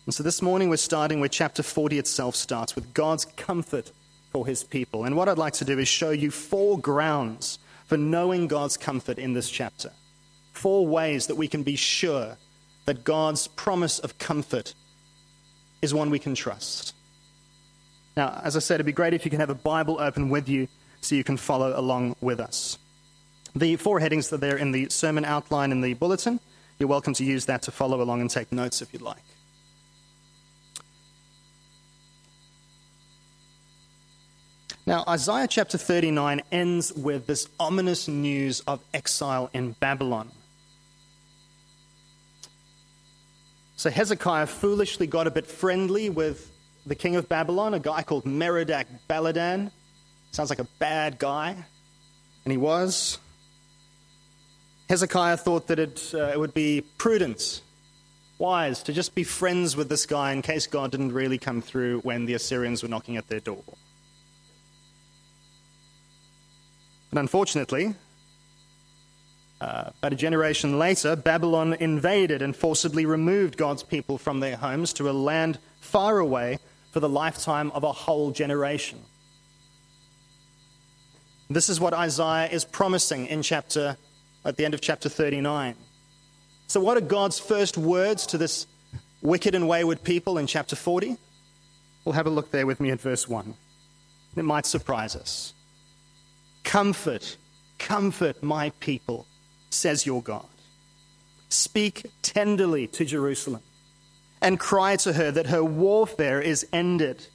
And 0.06 0.14
so 0.14 0.22
this 0.22 0.40
morning 0.40 0.70
we're 0.70 0.76
starting 0.76 1.18
where 1.18 1.28
chapter 1.28 1.64
40 1.64 1.98
itself 1.98 2.36
starts 2.36 2.76
with 2.76 2.94
God's 2.94 3.24
comfort 3.24 3.90
for 4.30 4.46
his 4.46 4.62
people. 4.62 5.02
And 5.02 5.16
what 5.16 5.28
I'd 5.28 5.36
like 5.36 5.54
to 5.54 5.64
do 5.64 5.80
is 5.80 5.88
show 5.88 6.10
you 6.10 6.30
four 6.30 6.78
grounds 6.78 7.58
for 7.86 7.96
knowing 7.96 8.46
God's 8.46 8.76
comfort 8.76 9.18
in 9.18 9.32
this 9.32 9.50
chapter. 9.50 9.90
Four 10.52 10.86
ways 10.86 11.26
that 11.26 11.34
we 11.34 11.48
can 11.48 11.64
be 11.64 11.74
sure 11.74 12.36
that 12.84 13.02
God's 13.02 13.48
promise 13.48 13.98
of 13.98 14.16
comfort 14.18 14.74
is 15.82 15.92
one 15.92 16.08
we 16.08 16.20
can 16.20 16.36
trust. 16.36 16.94
Now, 18.16 18.40
as 18.42 18.56
I 18.56 18.60
said, 18.60 18.76
it'd 18.76 18.86
be 18.86 18.92
great 18.92 19.14
if 19.14 19.24
you 19.24 19.30
can 19.30 19.40
have 19.40 19.50
a 19.50 19.54
Bible 19.54 19.98
open 20.00 20.28
with 20.28 20.48
you 20.48 20.68
so 21.00 21.14
you 21.14 21.24
can 21.24 21.36
follow 21.36 21.78
along 21.78 22.16
with 22.20 22.40
us. 22.40 22.78
The 23.54 23.76
four 23.76 24.00
headings 24.00 24.28
that 24.28 24.36
are 24.36 24.38
there 24.38 24.56
in 24.56 24.72
the 24.72 24.88
sermon 24.90 25.24
outline 25.24 25.72
in 25.72 25.80
the 25.80 25.94
bulletin, 25.94 26.40
you're 26.78 26.88
welcome 26.88 27.14
to 27.14 27.24
use 27.24 27.46
that 27.46 27.62
to 27.62 27.70
follow 27.70 28.00
along 28.02 28.20
and 28.20 28.30
take 28.30 28.52
notes 28.52 28.82
if 28.82 28.92
you'd 28.92 29.02
like. 29.02 29.22
Now, 34.86 35.04
Isaiah 35.06 35.46
chapter 35.46 35.78
39 35.78 36.42
ends 36.50 36.92
with 36.92 37.26
this 37.26 37.48
ominous 37.60 38.08
news 38.08 38.60
of 38.60 38.80
exile 38.92 39.50
in 39.52 39.72
Babylon. 39.72 40.32
So 43.76 43.88
Hezekiah 43.88 44.46
foolishly 44.46 45.06
got 45.06 45.26
a 45.26 45.30
bit 45.30 45.46
friendly 45.46 46.10
with 46.10 46.49
the 46.90 46.96
king 46.96 47.14
of 47.14 47.28
Babylon, 47.28 47.72
a 47.72 47.78
guy 47.78 48.02
called 48.02 48.24
Merodach 48.24 48.86
Baladan. 49.08 49.70
Sounds 50.32 50.50
like 50.50 50.58
a 50.58 50.66
bad 50.80 51.20
guy, 51.20 51.50
and 52.44 52.50
he 52.50 52.58
was. 52.58 53.18
Hezekiah 54.88 55.36
thought 55.36 55.68
that 55.68 55.78
it, 55.78 56.10
uh, 56.12 56.32
it 56.32 56.40
would 56.40 56.52
be 56.52 56.80
prudent, 56.98 57.62
wise, 58.38 58.82
to 58.82 58.92
just 58.92 59.14
be 59.14 59.22
friends 59.22 59.76
with 59.76 59.88
this 59.88 60.04
guy 60.04 60.32
in 60.32 60.42
case 60.42 60.66
God 60.66 60.90
didn't 60.90 61.12
really 61.12 61.38
come 61.38 61.62
through 61.62 62.00
when 62.00 62.26
the 62.26 62.34
Assyrians 62.34 62.82
were 62.82 62.88
knocking 62.88 63.16
at 63.16 63.28
their 63.28 63.38
door. 63.38 63.62
But 67.12 67.20
unfortunately, 67.20 67.94
uh, 69.60 69.90
about 70.00 70.12
a 70.12 70.16
generation 70.16 70.76
later, 70.76 71.14
Babylon 71.14 71.74
invaded 71.74 72.42
and 72.42 72.56
forcibly 72.56 73.06
removed 73.06 73.56
God's 73.56 73.84
people 73.84 74.18
from 74.18 74.40
their 74.40 74.56
homes 74.56 74.92
to 74.94 75.08
a 75.08 75.12
land 75.12 75.60
far 75.78 76.18
away 76.18 76.58
for 76.90 77.00
the 77.00 77.08
lifetime 77.08 77.70
of 77.72 77.84
a 77.84 77.92
whole 77.92 78.30
generation. 78.30 79.00
This 81.48 81.68
is 81.68 81.80
what 81.80 81.94
Isaiah 81.94 82.48
is 82.48 82.64
promising 82.64 83.26
in 83.26 83.42
chapter 83.42 83.96
at 84.44 84.56
the 84.56 84.64
end 84.64 84.74
of 84.74 84.80
chapter 84.80 85.08
39. 85.08 85.74
So, 86.68 86.80
what 86.80 86.96
are 86.96 87.00
God's 87.00 87.38
first 87.38 87.76
words 87.76 88.26
to 88.26 88.38
this 88.38 88.66
wicked 89.20 89.54
and 89.54 89.68
wayward 89.68 90.04
people 90.04 90.38
in 90.38 90.46
chapter 90.46 90.76
40? 90.76 91.16
We'll 92.04 92.12
have 92.14 92.26
a 92.26 92.30
look 92.30 92.50
there 92.52 92.66
with 92.66 92.80
me 92.80 92.90
at 92.90 93.00
verse 93.00 93.28
1. 93.28 93.54
It 94.36 94.44
might 94.44 94.66
surprise 94.66 95.16
us. 95.16 95.54
Comfort, 96.62 97.36
comfort 97.78 98.42
my 98.42 98.70
people, 98.78 99.26
says 99.70 100.06
your 100.06 100.22
God. 100.22 100.46
Speak 101.48 102.06
tenderly 102.22 102.86
to 102.88 103.04
Jerusalem 103.04 103.62
and 104.42 104.58
cry 104.58 104.96
to 104.96 105.12
her 105.12 105.30
that 105.30 105.48
her 105.48 105.62
warfare 105.62 106.40
is 106.40 106.66
ended, 106.72 107.26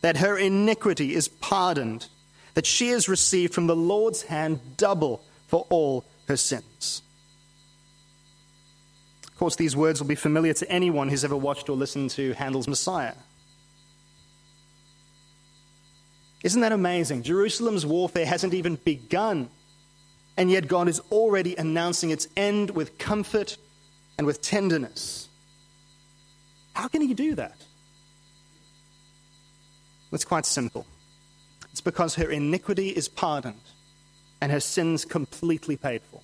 that 0.00 0.18
her 0.18 0.36
iniquity 0.36 1.14
is 1.14 1.28
pardoned, 1.28 2.08
that 2.54 2.66
she 2.66 2.88
has 2.88 3.08
received 3.08 3.54
from 3.54 3.66
the 3.66 3.76
Lord's 3.76 4.22
hand 4.22 4.60
double 4.76 5.24
for 5.48 5.66
all 5.70 6.04
her 6.28 6.36
sins. 6.36 7.02
Of 9.26 9.38
course, 9.38 9.56
these 9.56 9.74
words 9.74 10.00
will 10.00 10.08
be 10.08 10.14
familiar 10.14 10.52
to 10.54 10.70
anyone 10.70 11.08
who's 11.08 11.24
ever 11.24 11.36
watched 11.36 11.68
or 11.68 11.76
listened 11.76 12.10
to 12.10 12.32
Handel's 12.34 12.68
Messiah. 12.68 13.14
Isn't 16.44 16.60
that 16.60 16.72
amazing? 16.72 17.22
Jerusalem's 17.22 17.86
warfare 17.86 18.26
hasn't 18.26 18.54
even 18.54 18.76
begun, 18.76 19.48
and 20.36 20.50
yet 20.50 20.68
God 20.68 20.88
is 20.88 21.00
already 21.10 21.56
announcing 21.56 22.10
its 22.10 22.28
end 22.36 22.70
with 22.70 22.98
comfort 22.98 23.56
and 24.18 24.26
with 24.26 24.42
tenderness. 24.42 25.28
How 26.74 26.88
can 26.88 27.02
He 27.02 27.14
do 27.14 27.34
that? 27.34 27.56
It's 30.12 30.24
quite 30.24 30.46
simple. 30.46 30.86
It's 31.70 31.80
because 31.80 32.16
her 32.16 32.30
iniquity 32.30 32.88
is 32.90 33.08
pardoned 33.08 33.62
and 34.40 34.52
her 34.52 34.60
sins 34.60 35.04
completely 35.04 35.76
paid 35.76 36.02
for. 36.10 36.20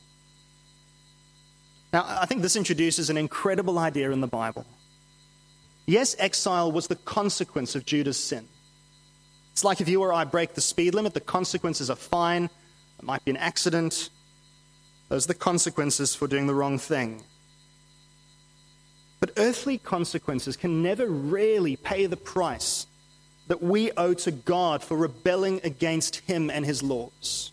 Now, 1.93 2.05
I 2.07 2.27
think 2.27 2.43
this 2.43 2.57
introduces 2.57 3.09
an 3.09 3.17
incredible 3.17 3.79
idea 3.79 4.11
in 4.11 4.21
the 4.21 4.27
Bible. 4.27 4.67
Yes, 5.87 6.15
exile 6.19 6.71
was 6.71 6.87
the 6.89 6.97
consequence 6.97 7.75
of 7.75 7.87
Judah's 7.87 8.19
sin. 8.19 8.47
It's 9.53 9.65
like 9.65 9.81
if 9.81 9.89
you 9.89 10.03
or 10.03 10.13
I 10.13 10.25
break 10.25 10.55
the 10.55 10.61
speed 10.61 10.95
limit, 10.95 11.15
the 11.15 11.21
consequences 11.21 11.89
are 11.89 11.97
fine. 11.97 12.45
It 12.99 13.05
might 13.05 13.25
be 13.25 13.31
an 13.31 13.39
accident. 13.39 14.11
Those 15.09 15.25
are 15.25 15.29
the 15.29 15.35
consequences 15.35 16.15
for 16.15 16.29
doing 16.29 16.47
the 16.47 16.55
wrong 16.55 16.79
thing. 16.79 17.25
But 19.21 19.33
earthly 19.37 19.79
consequences 19.79 20.57
can 20.57 20.83
never 20.83 21.07
really 21.07 21.77
pay 21.77 22.07
the 22.07 22.17
price 22.17 22.87
that 23.49 23.63
we 23.63 23.91
owe 23.93 24.15
to 24.15 24.31
God 24.31 24.83
for 24.83 24.97
rebelling 24.97 25.61
against 25.65 26.17
Him 26.17 26.51
and 26.51 26.65
His 26.65 26.83
laws. 26.83 27.51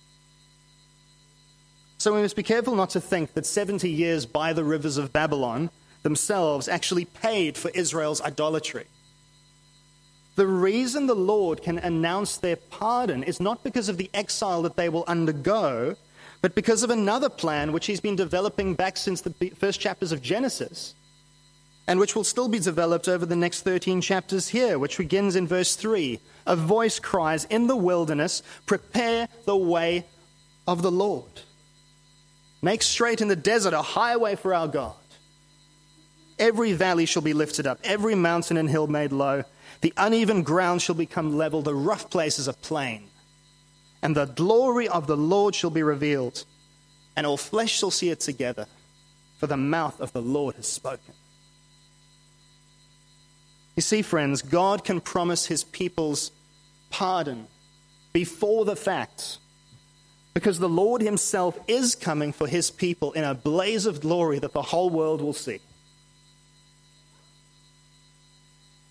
So 1.98 2.14
we 2.14 2.22
must 2.22 2.36
be 2.36 2.44
careful 2.44 2.76
not 2.76 2.92
to 2.92 3.02
think 3.02 3.34
that 3.34 3.46
70 3.46 3.90
years 3.90 4.26
by 4.26 4.54
the 4.54 4.64
rivers 4.64 4.98
of 4.98 5.14
Babylon 5.14 5.72
themselves 6.04 6.68
actually 6.68 7.06
paid 7.06 7.58
for 7.58 7.72
Israel's 7.72 8.22
idolatry. 8.22 8.86
The 10.36 10.46
reason 10.46 11.08
the 11.08 11.16
Lord 11.16 11.64
can 11.64 11.80
announce 11.80 12.38
their 12.38 12.58
pardon 12.58 13.24
is 13.24 13.40
not 13.40 13.64
because 13.64 13.88
of 13.88 13.98
the 13.98 14.10
exile 14.14 14.62
that 14.64 14.76
they 14.76 14.90
will 14.90 15.06
undergo, 15.08 15.96
but 16.42 16.54
because 16.54 16.84
of 16.84 16.90
another 16.90 17.30
plan 17.30 17.72
which 17.72 17.86
He's 17.86 18.02
been 18.02 18.18
developing 18.18 18.76
back 18.76 18.98
since 18.98 19.22
the 19.22 19.32
first 19.58 19.80
chapters 19.80 20.12
of 20.12 20.22
Genesis, 20.22 20.94
and 21.88 22.00
which 22.00 22.16
will 22.16 22.24
still 22.24 22.48
be 22.48 22.60
developed 22.60 23.08
over 23.08 23.26
the 23.26 23.36
next 23.36 23.62
13 23.62 24.02
chapters 24.02 24.48
here, 24.48 24.80
which 24.80 24.98
begins 24.98 25.36
in 25.36 25.48
verse 25.48 25.76
3. 25.76 26.20
A 26.48 26.56
voice 26.56 27.00
cries, 27.00 27.46
In 27.46 27.68
the 27.68 27.76
wilderness, 27.76 28.42
prepare 28.66 29.28
the 29.46 29.58
way 29.58 30.06
of 30.68 30.82
the 30.82 30.92
Lord. 30.92 31.42
Make 32.62 32.82
straight 32.82 33.22
in 33.22 33.28
the 33.28 33.36
desert 33.36 33.74
a 33.74 33.82
highway 33.82 34.36
for 34.36 34.54
our 34.54 34.68
God. 34.68 34.96
Every 36.40 36.74
valley 36.74 37.06
shall 37.06 37.22
be 37.22 37.34
lifted 37.34 37.68
up, 37.68 37.80
every 37.84 38.16
mountain 38.16 38.58
and 38.58 38.70
hill 38.70 38.88
made 38.88 39.12
low. 39.12 39.44
The 39.82 39.94
uneven 39.96 40.44
ground 40.44 40.82
shall 40.82 40.96
become 40.96 41.38
level, 41.38 41.62
the 41.62 41.76
rough 41.76 42.10
places 42.10 42.48
a 42.48 42.54
plain. 42.54 43.08
And 44.02 44.16
the 44.16 44.26
glory 44.26 44.88
of 44.88 45.08
the 45.08 45.18
Lord 45.18 45.56
shall 45.56 45.70
be 45.70 45.84
revealed, 45.84 46.44
and 47.16 47.26
all 47.26 47.38
flesh 47.38 47.72
shall 47.72 47.92
see 47.92 48.10
it 48.10 48.20
together, 48.20 48.66
for 49.38 49.48
the 49.48 49.58
mouth 49.58 50.02
of 50.02 50.12
the 50.12 50.22
Lord 50.22 50.56
has 50.56 50.68
spoken. 50.68 51.14
You 53.76 53.82
see, 53.82 54.02
friends, 54.02 54.42
God 54.42 54.84
can 54.84 55.02
promise 55.02 55.46
his 55.46 55.64
people's 55.64 56.32
pardon 56.90 57.48
before 58.14 58.64
the 58.64 58.76
fact 58.76 59.40
because 60.36 60.60
the 60.60 60.70
Lord 60.70 61.02
Himself 61.02 61.58
is 61.68 61.96
coming 61.96 62.32
for 62.32 62.46
His 62.46 62.70
people 62.70 63.14
in 63.14 63.24
a 63.24 63.34
blaze 63.34 63.86
of 63.86 64.02
glory 64.02 64.38
that 64.40 64.54
the 64.54 64.62
whole 64.62 64.90
world 64.90 65.22
will 65.22 65.34
see. 65.34 65.60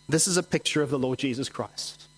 This 0.08 0.26
is 0.26 0.36
a 0.36 0.42
picture 0.42 0.82
of 0.82 0.90
the 0.90 0.98
Lord 0.98 1.18
Jesus 1.18 1.48
Christ. 1.48 2.08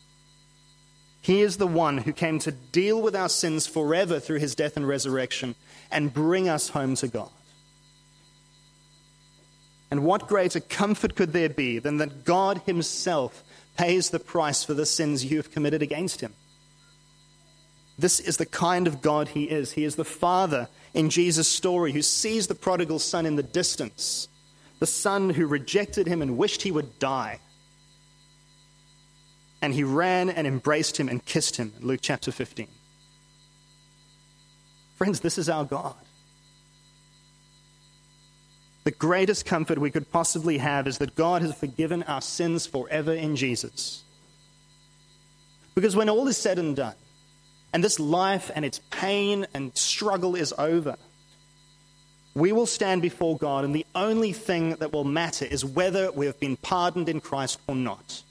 He 1.20 1.40
is 1.40 1.56
the 1.56 1.66
one 1.66 1.98
who 1.98 2.12
came 2.12 2.38
to 2.40 2.52
deal 2.52 3.02
with 3.02 3.16
our 3.16 3.28
sins 3.28 3.66
forever 3.66 4.20
through 4.20 4.38
His 4.38 4.54
death 4.54 4.76
and 4.76 4.86
resurrection 4.86 5.56
and 5.90 6.14
bring 6.14 6.48
us 6.48 6.68
home 6.68 6.94
to 6.96 7.08
God. 7.08 7.30
And 9.90 10.04
what 10.04 10.28
greater 10.28 10.60
comfort 10.60 11.14
could 11.14 11.32
there 11.32 11.48
be 11.48 11.78
than 11.78 11.98
that 11.98 12.24
God 12.24 12.62
Himself 12.66 13.44
pays 13.76 14.10
the 14.10 14.18
price 14.18 14.64
for 14.64 14.74
the 14.74 14.86
sins 14.86 15.24
you 15.24 15.36
have 15.36 15.52
committed 15.52 15.82
against 15.82 16.20
Him? 16.20 16.34
This 17.98 18.20
is 18.20 18.36
the 18.36 18.46
kind 18.46 18.86
of 18.86 19.00
God 19.00 19.28
he 19.28 19.44
is. 19.44 19.72
He 19.72 19.84
is 19.84 19.96
the 19.96 20.04
Father 20.04 20.68
in 20.92 21.08
Jesus' 21.10 21.48
story 21.48 21.92
who 21.92 22.02
sees 22.02 22.46
the 22.46 22.54
prodigal 22.54 22.98
son 22.98 23.24
in 23.24 23.36
the 23.36 23.42
distance, 23.42 24.28
the 24.80 24.86
son 24.86 25.30
who 25.30 25.46
rejected 25.46 26.06
him 26.06 26.20
and 26.20 26.36
wished 26.36 26.62
he 26.62 26.70
would 26.70 26.98
die. 26.98 27.40
And 29.62 29.72
he 29.72 29.82
ran 29.82 30.28
and 30.28 30.46
embraced 30.46 30.98
him 30.98 31.08
and 31.08 31.24
kissed 31.24 31.56
him, 31.56 31.72
Luke 31.80 32.00
chapter 32.02 32.30
15. 32.30 32.68
Friends, 34.96 35.20
this 35.20 35.38
is 35.38 35.48
our 35.48 35.64
God. 35.64 35.94
The 38.86 38.92
greatest 38.92 39.46
comfort 39.46 39.80
we 39.80 39.90
could 39.90 40.12
possibly 40.12 40.58
have 40.58 40.86
is 40.86 40.98
that 40.98 41.16
God 41.16 41.42
has 41.42 41.52
forgiven 41.52 42.04
our 42.04 42.20
sins 42.20 42.68
forever 42.68 43.12
in 43.12 43.34
Jesus. 43.34 44.04
Because 45.74 45.96
when 45.96 46.08
all 46.08 46.28
is 46.28 46.36
said 46.36 46.60
and 46.60 46.76
done, 46.76 46.94
and 47.72 47.82
this 47.82 47.98
life 47.98 48.48
and 48.54 48.64
its 48.64 48.80
pain 48.92 49.44
and 49.52 49.76
struggle 49.76 50.36
is 50.36 50.54
over, 50.56 50.94
we 52.36 52.52
will 52.52 52.64
stand 52.64 53.02
before 53.02 53.36
God, 53.36 53.64
and 53.64 53.74
the 53.74 53.86
only 53.92 54.32
thing 54.32 54.76
that 54.76 54.92
will 54.92 55.02
matter 55.02 55.44
is 55.44 55.64
whether 55.64 56.12
we 56.12 56.26
have 56.26 56.38
been 56.38 56.56
pardoned 56.56 57.08
in 57.08 57.20
Christ 57.20 57.58
or 57.66 57.74
not. 57.74 58.22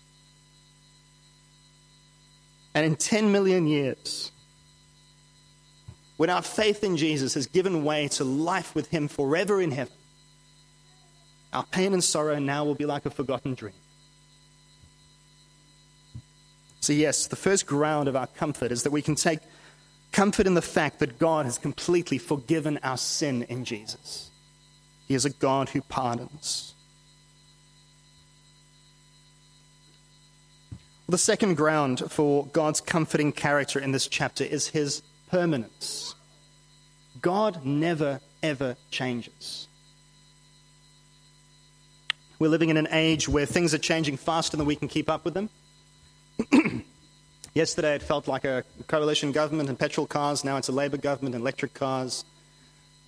And 2.73 2.85
in 2.85 2.95
10 2.95 3.33
million 3.33 3.67
years, 3.67 4.31
when 6.15 6.29
our 6.29 6.41
faith 6.41 6.81
in 6.81 6.95
Jesus 6.95 7.33
has 7.33 7.45
given 7.45 7.83
way 7.83 8.07
to 8.07 8.23
life 8.23 8.73
with 8.73 8.87
Him 8.87 9.09
forever 9.09 9.61
in 9.61 9.71
heaven, 9.71 9.91
our 11.55 11.63
pain 11.63 11.93
and 11.93 12.03
sorrow 12.03 12.37
now 12.37 12.65
will 12.65 12.75
be 12.75 12.85
like 12.85 13.05
a 13.05 13.09
forgotten 13.09 13.53
dream. 13.53 13.73
So, 16.81 16.91
yes, 16.93 17.27
the 17.27 17.37
first 17.37 17.65
ground 17.65 18.07
of 18.09 18.15
our 18.15 18.27
comfort 18.27 18.71
is 18.71 18.83
that 18.83 18.91
we 18.91 19.01
can 19.01 19.15
take 19.15 19.39
comfort 20.11 20.47
in 20.47 20.53
the 20.53 20.61
fact 20.61 20.99
that 20.99 21.17
God 21.17 21.45
has 21.45 21.57
completely 21.57 22.17
forgiven 22.17 22.77
our 22.83 22.97
sin 22.97 23.43
in 23.43 23.63
Jesus. 23.63 24.29
He 25.07 25.15
is 25.15 25.25
a 25.25 25.29
God 25.29 25.69
who 25.69 25.81
pardons. 25.81 26.75
The 31.07 31.17
second 31.17 31.55
ground 31.55 32.11
for 32.11 32.47
God's 32.47 32.81
comforting 32.81 33.31
character 33.31 33.79
in 33.79 33.91
this 33.91 34.07
chapter 34.07 34.43
is 34.43 34.67
his 34.67 35.03
permanence. 35.29 36.15
God 37.21 37.65
never, 37.65 38.19
ever 38.43 38.75
changes. 38.91 39.67
We're 42.39 42.49
living 42.49 42.69
in 42.69 42.77
an 42.77 42.87
age 42.91 43.29
where 43.29 43.45
things 43.45 43.73
are 43.73 43.79
changing 43.79 44.17
faster 44.17 44.57
than 44.57 44.65
we 44.65 44.75
can 44.75 44.87
keep 44.87 45.09
up 45.09 45.23
with 45.23 45.33
them. 45.33 45.49
Yesterday, 47.53 47.95
it 47.95 48.01
felt 48.01 48.27
like 48.27 48.43
a 48.43 48.63
coalition 48.87 49.31
government 49.31 49.69
and 49.69 49.79
petrol 49.79 50.05
cars. 50.05 50.43
Now 50.43 50.57
it's 50.57 50.67
a 50.67 50.73
Labour 50.73 50.97
government 50.97 51.35
and 51.35 51.41
electric 51.41 51.73
cars. 51.73 52.25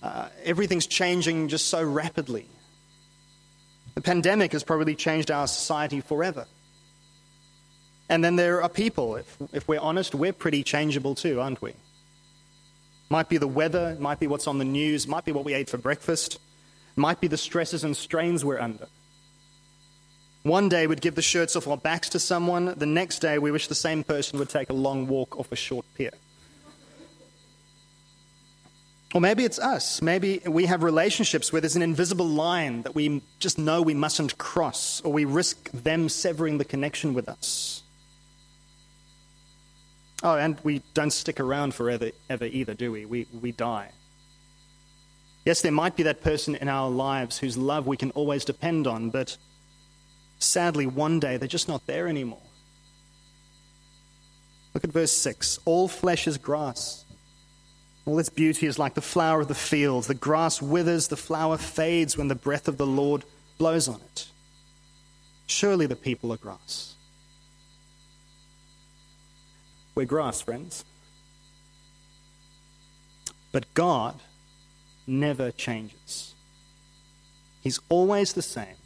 Uh, 0.02 0.28
everything's 0.44 0.86
changing 0.86 1.48
just 1.48 1.66
so 1.68 1.82
rapidly. 1.82 2.48
The 3.94 4.00
pandemic 4.00 4.52
has 4.52 4.64
probably 4.64 4.94
changed 4.94 5.30
our 5.30 5.46
society 5.46 6.00
forever. 6.00 6.46
And 8.08 8.24
then 8.24 8.36
there 8.36 8.62
are 8.62 8.68
people, 8.68 9.16
if, 9.16 9.36
if 9.52 9.68
we're 9.68 9.80
honest, 9.80 10.14
we're 10.14 10.32
pretty 10.32 10.62
changeable 10.62 11.14
too, 11.14 11.40
aren't 11.40 11.60
we? 11.60 11.74
Might 13.10 13.28
be 13.28 13.36
the 13.36 13.48
weather, 13.48 13.96
might 14.00 14.20
be 14.20 14.26
what's 14.26 14.46
on 14.46 14.58
the 14.58 14.64
news, 14.64 15.06
might 15.06 15.24
be 15.24 15.32
what 15.32 15.44
we 15.44 15.52
ate 15.52 15.68
for 15.68 15.78
breakfast, 15.78 16.38
might 16.96 17.20
be 17.20 17.26
the 17.26 17.36
stresses 17.36 17.84
and 17.84 17.96
strains 17.96 18.44
we're 18.44 18.60
under. 18.60 18.86
One 20.48 20.70
day 20.70 20.86
we'd 20.86 21.02
give 21.02 21.14
the 21.14 21.22
shirts 21.22 21.56
off 21.56 21.68
our 21.68 21.76
backs 21.76 22.08
to 22.10 22.18
someone, 22.18 22.74
the 22.78 22.86
next 22.86 23.18
day 23.18 23.38
we 23.38 23.50
wish 23.50 23.68
the 23.68 23.74
same 23.74 24.02
person 24.02 24.38
would 24.38 24.48
take 24.48 24.70
a 24.70 24.72
long 24.72 25.06
walk 25.06 25.38
off 25.38 25.52
a 25.52 25.56
short 25.56 25.84
pier. 25.94 26.12
Or 29.14 29.20
maybe 29.20 29.44
it's 29.44 29.58
us. 29.58 30.00
Maybe 30.00 30.40
we 30.46 30.64
have 30.64 30.82
relationships 30.82 31.52
where 31.52 31.60
there's 31.60 31.76
an 31.76 31.82
invisible 31.82 32.26
line 32.26 32.82
that 32.82 32.94
we 32.94 33.22
just 33.38 33.58
know 33.58 33.82
we 33.82 33.92
mustn't 33.92 34.38
cross, 34.38 35.02
or 35.02 35.12
we 35.12 35.26
risk 35.26 35.70
them 35.70 36.08
severing 36.08 36.56
the 36.56 36.64
connection 36.64 37.12
with 37.12 37.28
us. 37.28 37.82
Oh, 40.22 40.36
and 40.36 40.58
we 40.62 40.82
don't 40.94 41.12
stick 41.12 41.40
around 41.40 41.74
forever 41.74 42.10
ever 42.30 42.46
either, 42.46 42.72
do 42.72 42.90
we? 42.90 43.04
We, 43.04 43.26
we 43.38 43.52
die. 43.52 43.90
Yes, 45.44 45.60
there 45.60 45.72
might 45.72 45.94
be 45.94 46.02
that 46.04 46.22
person 46.22 46.54
in 46.54 46.68
our 46.68 46.88
lives 46.88 47.38
whose 47.38 47.58
love 47.58 47.86
we 47.86 47.98
can 47.98 48.10
always 48.12 48.46
depend 48.46 48.86
on, 48.86 49.10
but 49.10 49.36
sadly, 50.38 50.86
one 50.86 51.20
day 51.20 51.36
they're 51.36 51.48
just 51.48 51.68
not 51.68 51.86
there 51.86 52.08
anymore. 52.08 52.42
Look 54.74 54.84
at 54.84 54.92
verse 54.92 55.12
6 55.12 55.58
All 55.64 55.88
flesh 55.88 56.26
is 56.26 56.38
grass. 56.38 57.04
All 58.04 58.18
its 58.18 58.30
beauty 58.30 58.66
is 58.66 58.78
like 58.78 58.94
the 58.94 59.02
flower 59.02 59.42
of 59.42 59.48
the 59.48 59.54
field. 59.54 60.04
The 60.04 60.14
grass 60.14 60.62
withers, 60.62 61.08
the 61.08 61.16
flower 61.16 61.58
fades 61.58 62.16
when 62.16 62.28
the 62.28 62.34
breath 62.34 62.66
of 62.66 62.78
the 62.78 62.86
Lord 62.86 63.24
blows 63.58 63.86
on 63.86 64.00
it. 64.00 64.28
Surely 65.46 65.86
the 65.86 65.96
people 65.96 66.32
are 66.32 66.38
grass. 66.38 66.94
We're 69.94 70.06
grass, 70.06 70.40
friends. 70.40 70.84
But 73.52 73.74
God 73.74 74.20
never 75.06 75.50
changes. 75.50 76.34
He's 77.60 77.80
always 77.88 78.32
the 78.32 78.42
same. 78.42 78.76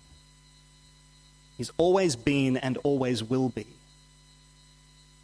He's 1.62 1.70
always 1.76 2.16
been 2.16 2.56
and 2.56 2.76
always 2.78 3.22
will 3.22 3.48
be. 3.48 3.68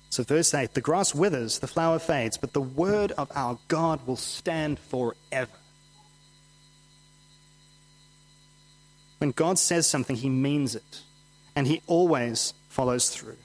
So, 0.08 0.22
verse 0.22 0.54
8 0.54 0.72
the 0.72 0.80
grass 0.80 1.12
withers, 1.12 1.58
the 1.58 1.66
flower 1.66 1.98
fades, 1.98 2.36
but 2.36 2.52
the 2.52 2.60
word 2.60 3.10
of 3.18 3.28
our 3.34 3.58
God 3.66 4.06
will 4.06 4.14
stand 4.14 4.78
forever. 4.78 5.50
When 9.18 9.32
God 9.32 9.58
says 9.58 9.88
something, 9.88 10.14
he 10.14 10.28
means 10.28 10.76
it, 10.76 11.02
and 11.56 11.66
he 11.66 11.82
always 11.88 12.54
follows 12.68 13.10
through. 13.10 13.38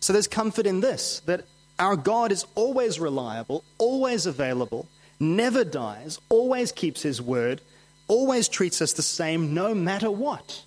So, 0.00 0.12
there's 0.12 0.26
comfort 0.26 0.66
in 0.66 0.80
this 0.80 1.20
that 1.26 1.44
our 1.78 1.94
God 1.94 2.32
is 2.32 2.44
always 2.56 2.98
reliable, 2.98 3.62
always 3.78 4.26
available, 4.26 4.88
never 5.20 5.62
dies, 5.62 6.18
always 6.28 6.72
keeps 6.72 7.02
his 7.02 7.22
word, 7.22 7.60
always 8.08 8.48
treats 8.48 8.82
us 8.82 8.94
the 8.94 9.02
same 9.02 9.54
no 9.54 9.76
matter 9.76 10.10
what. 10.10 10.64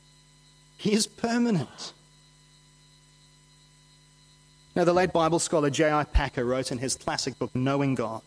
He 0.84 0.91
is 0.91 1.08
permanent. 1.08 1.93
Now, 4.76 4.84
the 4.84 4.91
late 4.91 5.13
Bible 5.13 5.39
scholar 5.39 5.69
J.I. 5.69 6.04
Packer 6.04 6.43
wrote 6.43 6.74
in 6.74 6.78
his 6.78 6.96
classic 6.96 7.39
book, 7.39 7.56
Knowing 7.56 7.96
God 7.96 8.22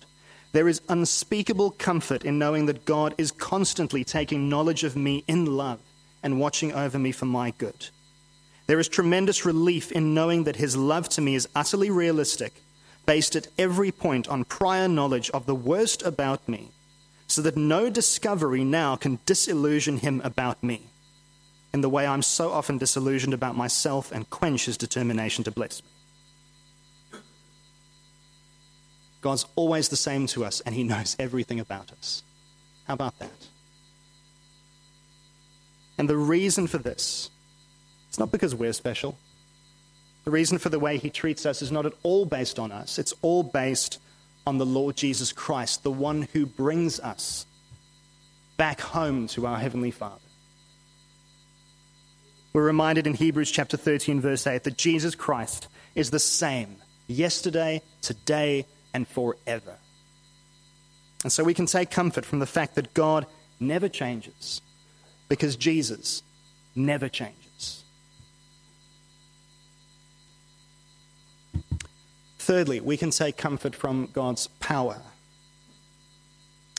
There 0.53 0.66
is 0.66 0.81
unspeakable 0.88 1.73
comfort 1.73 2.25
in 2.25 2.38
knowing 2.38 2.64
that 2.64 2.87
God 2.87 3.14
is 3.19 3.31
constantly 3.31 4.05
taking 4.05 4.49
knowledge 4.49 4.85
of 4.85 4.97
me 4.97 5.23
in 5.29 5.45
love 5.45 5.81
and 6.23 6.40
watching 6.40 6.73
over 6.73 6.99
me 6.99 7.12
for 7.12 7.27
my 7.27 7.51
good. 7.59 7.88
There 8.69 8.81
is 8.81 8.88
tremendous 8.88 9.45
relief 9.45 9.92
in 9.92 10.14
knowing 10.14 10.45
that 10.45 10.57
his 10.57 10.79
love 10.79 11.11
to 11.11 11.21
me 11.21 11.35
is 11.35 11.51
utterly 11.55 11.90
realistic, 11.90 12.62
based 13.05 13.37
at 13.37 13.49
every 13.59 13.92
point 13.92 14.29
on 14.29 14.45
prior 14.45 14.88
knowledge 14.88 15.29
of 15.33 15.45
the 15.45 15.55
worst 15.55 16.03
about 16.05 16.49
me, 16.49 16.71
so 17.27 17.42
that 17.42 17.59
no 17.59 17.90
discovery 17.90 18.64
now 18.64 18.97
can 18.97 19.19
disillusion 19.27 19.99
him 19.99 20.23
about 20.25 20.62
me 20.62 20.88
in 21.77 21.83
the 21.83 21.91
way 21.91 22.07
I'm 22.07 22.23
so 22.23 22.53
often 22.53 22.79
disillusioned 22.79 23.35
about 23.35 23.55
myself 23.55 24.11
and 24.11 24.31
quench 24.31 24.65
his 24.65 24.79
determination 24.79 25.45
to 25.45 25.51
bless 25.51 25.83
me. 25.83 27.21
God's 29.21 29.45
always 29.57 29.91
the 29.91 29.97
same 29.97 30.27
to 30.29 30.47
us, 30.47 30.62
and 30.62 30.75
He 30.75 30.85
knows 30.85 31.17
everything 31.19 31.61
about 31.61 31.93
us. 31.93 32.23
How 32.87 32.95
about 32.95 33.19
that? 33.19 33.49
And 35.99 36.09
the 36.09 36.17
reason 36.17 36.67
for 36.67 36.79
this, 36.79 37.29
it's 38.09 38.19
not 38.19 38.33
because 38.33 38.55
we're 38.55 38.73
special. 38.73 39.19
The 40.25 40.31
reason 40.31 40.57
for 40.57 40.71
the 40.71 40.79
way 40.79 40.97
He 40.97 41.11
treats 41.11 41.45
us 41.45 41.61
is 41.61 41.71
not 41.71 41.85
at 41.85 41.93
all 42.03 42.25
based 42.25 42.59
on 42.59 42.73
us, 42.73 42.99
it's 42.99 43.12
all 43.21 43.43
based 43.43 44.01
on 44.47 44.57
the 44.57 44.65
Lord 44.65 44.97
Jesus 44.97 45.31
Christ, 45.31 45.83
the 45.83 45.91
one 45.91 46.23
who 46.33 46.47
brings 46.47 47.01
us 47.01 47.45
back 48.57 48.81
home 48.81 49.27
to 49.29 49.47
our 49.47 49.59
Heavenly 49.59 49.91
Father. 49.91 50.26
We're 52.57 52.62
reminded 52.62 53.07
in 53.07 53.12
Hebrews 53.12 53.51
chapter 53.51 53.77
13, 53.77 54.23
verse 54.23 54.47
8, 54.47 54.64
that 54.64 54.79
Jesus 54.79 55.14
Christ 55.14 55.69
is 55.95 56.09
the 56.09 56.19
same 56.19 56.77
yesterday, 57.07 57.83
today, 58.01 58.64
and 58.95 59.07
forever. 59.07 59.77
And 61.23 61.31
so 61.31 61.45
we 61.45 61.53
can 61.53 61.66
take 61.66 61.90
comfort 61.90 62.25
from 62.25 62.38
the 62.38 62.47
fact 62.47 62.77
that 62.77 62.95
God 62.95 63.27
never 63.61 63.90
changes 63.90 64.62
because 65.29 65.55
Jesus 65.57 66.23
never 66.75 67.11
changes. 67.11 67.85
Thirdly, 72.38 72.81
we 72.81 72.97
can 72.97 73.11
take 73.11 73.37
comfort 73.37 73.75
from 73.75 74.09
God's 74.14 74.47
power. 74.61 75.03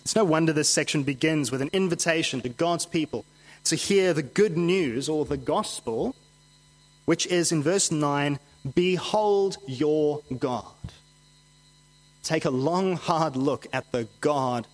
It's 0.01 0.15
no 0.15 0.23
wonder 0.23 0.53
this 0.53 0.69
section 0.69 1.03
begins 1.03 1.51
with 1.51 1.61
an 1.61 1.69
invitation 1.71 2.41
to 2.41 2.49
God's 2.49 2.87
people 2.87 3.25
to 3.69 3.75
hear 3.75 4.13
the 4.13 4.23
good 4.23 4.57
news 4.57 5.09
or 5.09 5.25
the 5.25 5.37
gospel, 5.37 6.15
which 7.05 7.25
is 7.27 7.51
in 7.51 7.63
verse 7.63 7.91
9 7.91 8.39
Behold 8.75 9.57
your 9.67 10.21
God. 10.37 10.73
take 12.23 12.43
a 12.43 12.49
long, 12.49 12.97
hard 12.97 13.37
look 13.37 13.67
at 13.71 13.91
the 13.93 14.07
God 14.19 14.67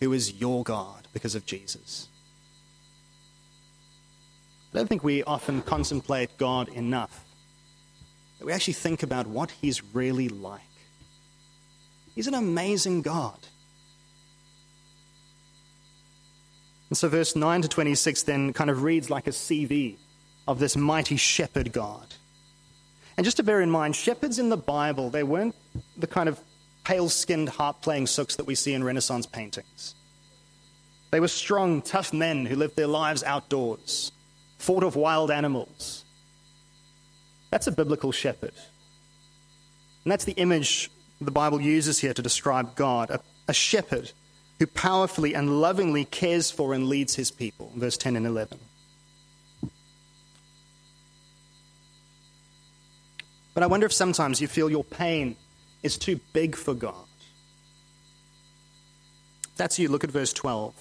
who 0.00 0.12
is 0.12 0.32
your 0.34 0.64
God 0.64 1.06
because 1.12 1.34
of 1.34 1.44
Jesus. 1.44 2.08
I 4.72 4.78
don't 4.78 4.88
think 4.88 5.04
we 5.04 5.22
often 5.22 5.62
contemplate 5.62 6.36
God 6.38 6.68
enough. 6.68 7.24
That 8.38 8.46
we 8.46 8.52
actually 8.52 8.74
think 8.74 9.02
about 9.02 9.26
what 9.26 9.50
He's 9.50 9.82
really 9.94 10.28
like. 10.28 10.60
He's 12.14 12.26
an 12.26 12.34
amazing 12.34 13.02
God. 13.02 13.38
And 16.88 16.96
so, 16.96 17.08
verse 17.08 17.34
9 17.34 17.62
to 17.62 17.68
26 17.68 18.22
then 18.22 18.52
kind 18.52 18.70
of 18.70 18.82
reads 18.82 19.10
like 19.10 19.26
a 19.26 19.30
CV 19.30 19.96
of 20.46 20.58
this 20.58 20.76
mighty 20.76 21.16
shepherd 21.16 21.72
God. 21.72 22.14
And 23.16 23.24
just 23.24 23.38
to 23.38 23.42
bear 23.42 23.60
in 23.60 23.70
mind, 23.70 23.96
shepherds 23.96 24.38
in 24.38 24.50
the 24.50 24.56
Bible, 24.56 25.10
they 25.10 25.22
weren't 25.22 25.56
the 25.96 26.06
kind 26.06 26.28
of 26.28 26.38
pale 26.84 27.08
skinned, 27.08 27.48
harp 27.48 27.82
playing 27.82 28.06
sooks 28.06 28.36
that 28.36 28.46
we 28.46 28.54
see 28.54 28.72
in 28.72 28.84
Renaissance 28.84 29.26
paintings. 29.26 29.94
They 31.10 31.20
were 31.20 31.28
strong, 31.28 31.82
tough 31.82 32.12
men 32.12 32.46
who 32.46 32.56
lived 32.56 32.76
their 32.76 32.86
lives 32.86 33.24
outdoors, 33.24 34.12
fought 34.58 34.84
off 34.84 34.96
wild 34.96 35.30
animals. 35.30 36.04
That's 37.50 37.66
a 37.66 37.72
biblical 37.72 38.12
shepherd. 38.12 38.52
And 40.04 40.12
that's 40.12 40.24
the 40.24 40.32
image 40.32 40.90
the 41.20 41.30
Bible 41.30 41.60
uses 41.60 41.98
here 41.98 42.14
to 42.14 42.22
describe 42.22 42.76
God 42.76 43.10
a, 43.10 43.20
a 43.48 43.54
shepherd 43.54 44.12
who 44.58 44.66
powerfully 44.66 45.34
and 45.34 45.60
lovingly 45.60 46.04
cares 46.04 46.50
for 46.50 46.72
and 46.72 46.88
leads 46.88 47.14
his 47.14 47.30
people. 47.30 47.72
Verse 47.76 47.96
10 47.96 48.16
and 48.16 48.26
11. 48.26 48.58
But 53.54 53.62
I 53.62 53.66
wonder 53.66 53.86
if 53.86 53.92
sometimes 53.92 54.40
you 54.40 54.48
feel 54.48 54.70
your 54.70 54.84
pain 54.84 55.36
is 55.82 55.96
too 55.96 56.20
big 56.32 56.54
for 56.54 56.74
God. 56.74 57.06
That's 59.56 59.78
you. 59.78 59.88
Look 59.88 60.04
at 60.04 60.10
verse 60.10 60.32
12. 60.32 60.74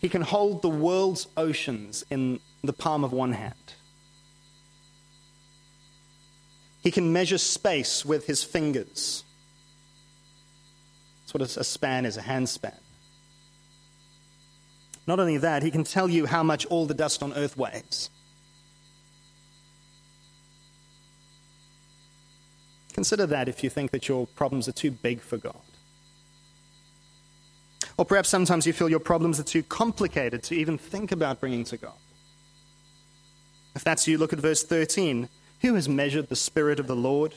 He 0.00 0.08
can 0.08 0.22
hold 0.22 0.62
the 0.62 0.68
world's 0.68 1.26
oceans 1.36 2.04
in 2.08 2.38
the 2.62 2.72
palm 2.72 3.02
of 3.02 3.12
one 3.12 3.32
hand. 3.32 3.54
He 6.82 6.92
can 6.92 7.12
measure 7.12 7.38
space 7.38 8.04
with 8.04 8.26
his 8.26 8.44
fingers. 8.44 9.24
That's 11.28 11.56
what 11.56 11.62
a 11.62 11.64
span 11.64 12.06
is 12.06 12.16
a 12.16 12.22
hand 12.22 12.48
span. 12.48 12.72
Not 15.06 15.20
only 15.20 15.36
that, 15.36 15.62
he 15.62 15.70
can 15.70 15.84
tell 15.84 16.08
you 16.08 16.24
how 16.24 16.42
much 16.42 16.64
all 16.66 16.86
the 16.86 16.94
dust 16.94 17.22
on 17.22 17.34
earth 17.34 17.54
weighs. 17.54 18.08
Consider 22.94 23.26
that 23.26 23.46
if 23.46 23.62
you 23.62 23.68
think 23.68 23.90
that 23.90 24.08
your 24.08 24.26
problems 24.26 24.68
are 24.68 24.72
too 24.72 24.90
big 24.90 25.20
for 25.20 25.36
God. 25.36 25.60
Or 27.98 28.06
perhaps 28.06 28.30
sometimes 28.30 28.66
you 28.66 28.72
feel 28.72 28.88
your 28.88 28.98
problems 28.98 29.38
are 29.38 29.44
too 29.44 29.62
complicated 29.62 30.42
to 30.44 30.54
even 30.54 30.78
think 30.78 31.12
about 31.12 31.40
bringing 31.40 31.64
to 31.64 31.76
God. 31.76 31.98
If 33.76 33.84
that's 33.84 34.08
you, 34.08 34.16
look 34.16 34.32
at 34.32 34.38
verse 34.38 34.62
13. 34.62 35.28
Who 35.60 35.74
has 35.74 35.90
measured 35.90 36.30
the 36.30 36.36
Spirit 36.36 36.80
of 36.80 36.86
the 36.86 36.96
Lord? 36.96 37.34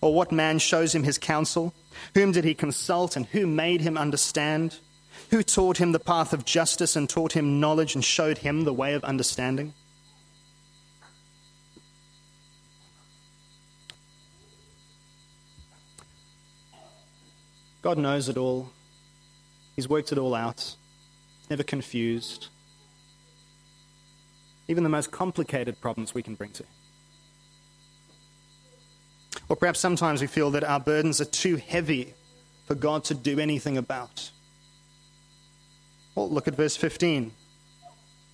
Or 0.00 0.14
what 0.14 0.30
man 0.30 0.58
shows 0.58 0.94
him 0.94 1.02
his 1.02 1.18
counsel? 1.18 1.74
Whom 2.14 2.32
did 2.32 2.44
he 2.44 2.54
consult 2.54 3.16
and 3.16 3.26
who 3.26 3.46
made 3.46 3.80
him 3.80 3.98
understand? 3.98 4.78
Who 5.30 5.42
taught 5.42 5.78
him 5.78 5.92
the 5.92 5.98
path 5.98 6.32
of 6.32 6.44
justice 6.44 6.94
and 6.96 7.08
taught 7.08 7.32
him 7.32 7.60
knowledge 7.60 7.94
and 7.94 8.04
showed 8.04 8.38
him 8.38 8.64
the 8.64 8.72
way 8.72 8.94
of 8.94 9.04
understanding? 9.04 9.74
God 17.82 17.98
knows 17.98 18.28
it 18.28 18.36
all. 18.36 18.70
He's 19.76 19.88
worked 19.88 20.12
it 20.12 20.18
all 20.18 20.34
out. 20.34 20.76
Never 21.48 21.62
confused. 21.62 22.48
Even 24.66 24.82
the 24.82 24.90
most 24.90 25.10
complicated 25.10 25.80
problems 25.80 26.12
we 26.12 26.22
can 26.22 26.34
bring 26.34 26.50
to 26.50 26.64
Him. 26.64 26.68
Or 29.48 29.56
perhaps 29.56 29.80
sometimes 29.80 30.20
we 30.20 30.26
feel 30.26 30.50
that 30.52 30.64
our 30.64 30.80
burdens 30.80 31.20
are 31.20 31.26
too 31.26 31.56
heavy 31.56 32.14
for 32.66 32.74
God 32.74 33.04
to 33.04 33.14
do 33.14 33.38
anything 33.38 33.78
about. 33.78 34.30
Well, 36.14 36.28
look 36.28 36.48
at 36.48 36.54
verse 36.54 36.76
15. 36.76 37.32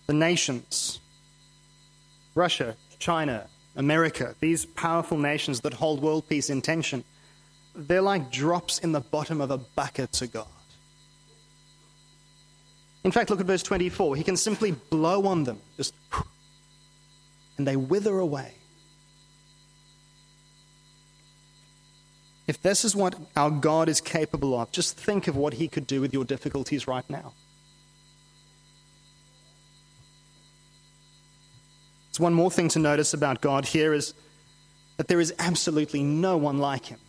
The 0.06 0.12
nations, 0.12 1.00
Russia, 2.34 2.76
China, 2.98 3.46
America, 3.76 4.34
these 4.40 4.66
powerful 4.66 5.18
nations 5.18 5.60
that 5.60 5.74
hold 5.74 6.02
world 6.02 6.28
peace 6.28 6.50
in 6.50 6.62
tension, 6.62 7.04
they're 7.74 8.02
like 8.02 8.30
drops 8.30 8.78
in 8.78 8.92
the 8.92 9.00
bottom 9.00 9.40
of 9.40 9.50
a 9.50 9.58
bucket 9.58 10.12
to 10.12 10.26
God. 10.26 10.46
In 13.04 13.10
fact, 13.10 13.30
look 13.30 13.40
at 13.40 13.46
verse 13.46 13.62
24. 13.62 14.16
He 14.16 14.24
can 14.24 14.36
simply 14.36 14.72
blow 14.72 15.26
on 15.26 15.44
them, 15.44 15.60
just, 15.76 15.94
and 17.58 17.66
they 17.66 17.76
wither 17.76 18.18
away. 18.18 18.54
If 22.46 22.61
this 22.61 22.85
is 22.85 22.94
what 22.94 23.14
our 23.37 23.50
God 23.50 23.88
is 23.88 24.00
capable 24.00 24.59
of, 24.59 24.70
just 24.70 24.98
think 24.98 25.28
of 25.28 25.37
what 25.37 25.54
He 25.54 25.68
could 25.68 25.87
do 25.87 26.00
with 26.00 26.12
your 26.12 26.24
difficulties 26.24 26.87
right 26.87 27.09
now. 27.09 27.33
It's 32.11 32.20
one 32.20 32.35
more 32.35 32.50
thing 32.50 32.68
to 32.68 32.78
notice 32.78 33.14
about 33.14 33.40
God 33.40 33.66
here 33.66 33.92
is 33.92 34.14
that 34.98 35.09
there 35.09 35.20
is 35.20 35.35
absolutely 35.38 36.02
no 36.02 36.37
one 36.37 36.59
like 36.59 36.87
Him. 36.87 37.00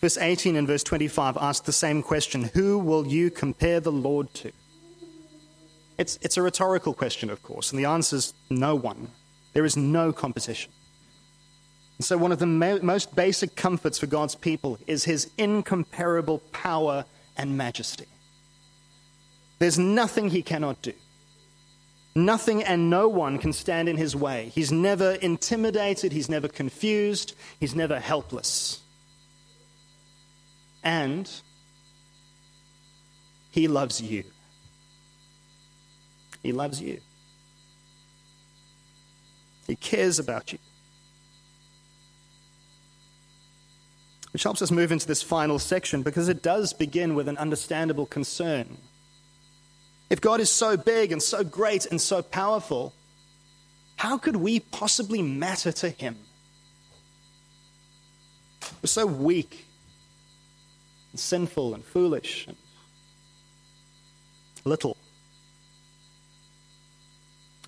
Verse 0.00 0.18
18 0.18 0.54
and 0.56 0.66
verse 0.66 0.84
25 0.84 1.36
ask 1.40 1.64
the 1.64 1.72
same 1.72 2.02
question 2.02 2.44
Who 2.54 2.78
will 2.78 3.06
you 3.06 3.30
compare 3.30 3.80
the 3.80 3.92
Lord 3.92 4.32
to? 4.34 4.52
It's, 5.98 6.18
it's 6.22 6.36
a 6.36 6.42
rhetorical 6.42 6.94
question, 6.94 7.30
of 7.30 7.42
course, 7.42 7.72
and 7.72 7.78
the 7.78 7.86
answer 7.86 8.16
is 8.16 8.34
no 8.50 8.76
one. 8.76 9.10
There 9.52 9.64
is 9.64 9.76
no 9.76 10.12
competition. 10.12 10.70
And 11.98 12.04
so, 12.04 12.16
one 12.16 12.30
of 12.32 12.38
the 12.38 12.46
mo- 12.46 12.78
most 12.80 13.14
basic 13.16 13.56
comforts 13.56 13.98
for 13.98 14.06
God's 14.06 14.36
people 14.36 14.78
is 14.86 15.04
his 15.04 15.30
incomparable 15.36 16.38
power 16.52 17.04
and 17.36 17.56
majesty. 17.56 18.06
There's 19.58 19.78
nothing 19.78 20.30
he 20.30 20.42
cannot 20.42 20.80
do. 20.80 20.92
Nothing 22.14 22.62
and 22.62 22.88
no 22.88 23.08
one 23.08 23.38
can 23.38 23.52
stand 23.52 23.88
in 23.88 23.96
his 23.96 24.14
way. 24.14 24.50
He's 24.54 24.72
never 24.72 25.12
intimidated, 25.12 26.12
he's 26.12 26.28
never 26.28 26.48
confused, 26.48 27.34
he's 27.58 27.74
never 27.74 27.98
helpless. 27.98 28.80
And 30.84 31.28
he 33.50 33.66
loves 33.66 34.00
you. 34.00 34.24
He 36.42 36.52
loves 36.52 36.80
you. 36.80 37.00
He 39.66 39.74
cares 39.76 40.18
about 40.18 40.52
you. 40.52 40.58
Which 44.38 44.44
helps 44.44 44.62
us 44.62 44.70
move 44.70 44.92
into 44.92 45.04
this 45.04 45.20
final 45.20 45.58
section 45.58 46.04
because 46.04 46.28
it 46.28 46.44
does 46.44 46.72
begin 46.72 47.16
with 47.16 47.26
an 47.26 47.36
understandable 47.38 48.06
concern. 48.06 48.78
If 50.10 50.20
God 50.20 50.38
is 50.38 50.48
so 50.48 50.76
big 50.76 51.10
and 51.10 51.20
so 51.20 51.42
great 51.42 51.86
and 51.86 52.00
so 52.00 52.22
powerful, 52.22 52.94
how 53.96 54.16
could 54.16 54.36
we 54.36 54.60
possibly 54.60 55.22
matter 55.22 55.72
to 55.72 55.88
Him? 55.90 56.16
We're 58.80 58.86
so 58.86 59.06
weak 59.06 59.66
and 61.10 61.18
sinful 61.18 61.74
and 61.74 61.84
foolish 61.84 62.46
and 62.46 62.56
little. 64.64 64.96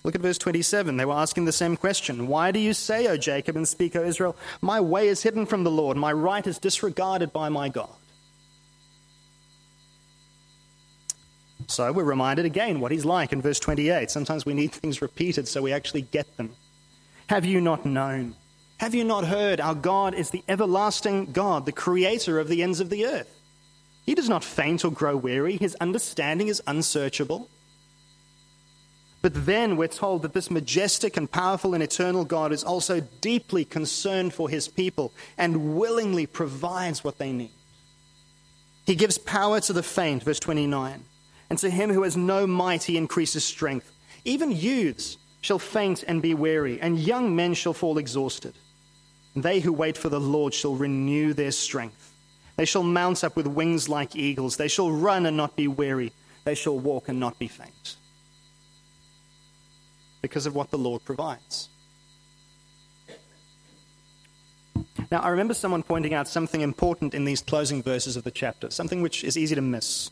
Look 0.02 0.14
at 0.14 0.20
verse 0.20 0.38
27. 0.38 0.96
They 0.96 1.04
were 1.04 1.12
asking 1.12 1.44
the 1.44 1.52
same 1.52 1.76
question 1.76 2.26
Why 2.26 2.50
do 2.50 2.58
you 2.58 2.72
say, 2.72 3.06
O 3.08 3.16
Jacob, 3.16 3.56
and 3.56 3.68
speak, 3.68 3.96
O 3.96 4.02
Israel, 4.02 4.36
my 4.60 4.80
way 4.80 5.08
is 5.08 5.22
hidden 5.22 5.46
from 5.46 5.64
the 5.64 5.70
Lord, 5.70 5.96
my 5.96 6.12
right 6.12 6.46
is 6.46 6.58
disregarded 6.58 7.32
by 7.32 7.48
my 7.48 7.68
God? 7.68 7.90
So 11.66 11.92
we're 11.92 12.04
reminded 12.04 12.46
again 12.46 12.80
what 12.80 12.90
he's 12.90 13.04
like 13.04 13.32
in 13.32 13.40
verse 13.40 13.60
28. 13.60 14.10
Sometimes 14.10 14.44
we 14.44 14.54
need 14.54 14.72
things 14.72 15.00
repeated 15.00 15.46
so 15.46 15.62
we 15.62 15.72
actually 15.72 16.02
get 16.02 16.36
them. 16.36 16.50
Have 17.28 17.44
you 17.44 17.60
not 17.60 17.86
known? 17.86 18.34
Have 18.78 18.94
you 18.94 19.04
not 19.04 19.26
heard? 19.26 19.60
Our 19.60 19.74
God 19.74 20.14
is 20.14 20.30
the 20.30 20.42
everlasting 20.48 21.32
God, 21.32 21.66
the 21.66 21.72
creator 21.72 22.40
of 22.40 22.48
the 22.48 22.62
ends 22.62 22.80
of 22.80 22.90
the 22.90 23.06
earth. 23.06 23.38
He 24.04 24.14
does 24.14 24.28
not 24.28 24.42
faint 24.42 24.84
or 24.84 24.90
grow 24.90 25.16
weary, 25.16 25.58
his 25.58 25.76
understanding 25.76 26.48
is 26.48 26.62
unsearchable. 26.66 27.48
But 29.22 29.46
then 29.46 29.76
we're 29.76 29.88
told 29.88 30.22
that 30.22 30.32
this 30.32 30.50
majestic 30.50 31.16
and 31.16 31.30
powerful 31.30 31.74
and 31.74 31.82
eternal 31.82 32.24
God 32.24 32.52
is 32.52 32.64
also 32.64 33.00
deeply 33.20 33.64
concerned 33.64 34.32
for 34.32 34.48
his 34.48 34.66
people 34.66 35.12
and 35.36 35.76
willingly 35.76 36.26
provides 36.26 37.04
what 37.04 37.18
they 37.18 37.32
need. 37.32 37.52
He 38.86 38.94
gives 38.94 39.18
power 39.18 39.60
to 39.60 39.72
the 39.72 39.82
faint, 39.82 40.22
verse 40.22 40.40
29, 40.40 41.04
and 41.50 41.58
to 41.58 41.68
him 41.68 41.92
who 41.92 42.02
has 42.02 42.16
no 42.16 42.46
might, 42.46 42.84
he 42.84 42.96
increases 42.96 43.44
strength. 43.44 43.92
Even 44.24 44.52
youths 44.52 45.18
shall 45.42 45.58
faint 45.58 46.02
and 46.08 46.22
be 46.22 46.34
weary, 46.34 46.80
and 46.80 46.98
young 46.98 47.36
men 47.36 47.54
shall 47.54 47.72
fall 47.74 47.98
exhausted. 47.98 48.54
And 49.34 49.44
they 49.44 49.60
who 49.60 49.72
wait 49.72 49.96
for 49.96 50.08
the 50.08 50.20
Lord 50.20 50.54
shall 50.54 50.74
renew 50.74 51.34
their 51.34 51.52
strength. 51.52 52.12
They 52.56 52.64
shall 52.64 52.82
mount 52.82 53.22
up 53.22 53.36
with 53.36 53.46
wings 53.46 53.88
like 53.88 54.16
eagles. 54.16 54.56
They 54.56 54.68
shall 54.68 54.90
run 54.90 55.24
and 55.26 55.36
not 55.36 55.56
be 55.56 55.68
weary. 55.68 56.12
They 56.44 56.54
shall 56.54 56.78
walk 56.78 57.08
and 57.08 57.20
not 57.20 57.38
be 57.38 57.48
faint. 57.48 57.96
Because 60.22 60.46
of 60.46 60.54
what 60.54 60.70
the 60.70 60.78
Lord 60.78 61.04
provides. 61.04 61.68
Now, 65.10 65.20
I 65.20 65.28
remember 65.30 65.54
someone 65.54 65.82
pointing 65.82 66.14
out 66.14 66.28
something 66.28 66.60
important 66.60 67.14
in 67.14 67.24
these 67.24 67.40
closing 67.40 67.82
verses 67.82 68.16
of 68.16 68.24
the 68.24 68.30
chapter, 68.30 68.70
something 68.70 69.02
which 69.02 69.24
is 69.24 69.36
easy 69.36 69.54
to 69.54 69.60
miss. 69.60 70.10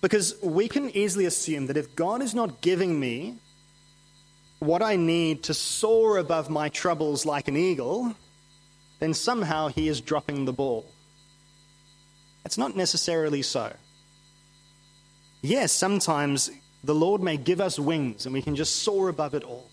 Because 0.00 0.34
we 0.42 0.68
can 0.68 0.90
easily 0.90 1.24
assume 1.24 1.66
that 1.66 1.76
if 1.76 1.96
God 1.96 2.22
is 2.22 2.34
not 2.34 2.60
giving 2.60 2.98
me 3.00 3.38
what 4.58 4.82
I 4.82 4.96
need 4.96 5.42
to 5.44 5.54
soar 5.54 6.18
above 6.18 6.50
my 6.50 6.68
troubles 6.68 7.24
like 7.24 7.48
an 7.48 7.56
eagle, 7.56 8.14
then 9.00 9.14
somehow 9.14 9.68
he 9.68 9.88
is 9.88 10.00
dropping 10.00 10.44
the 10.44 10.52
ball. 10.52 10.86
It's 12.44 12.58
not 12.58 12.76
necessarily 12.76 13.42
so. 13.42 13.74
Yes, 15.40 15.72
sometimes 15.72 16.50
the 16.84 16.94
Lord 16.94 17.22
may 17.22 17.36
give 17.36 17.60
us 17.60 17.78
wings 17.78 18.26
and 18.26 18.32
we 18.32 18.42
can 18.42 18.56
just 18.56 18.82
soar 18.82 19.08
above 19.08 19.34
it 19.34 19.44
all. 19.44 19.70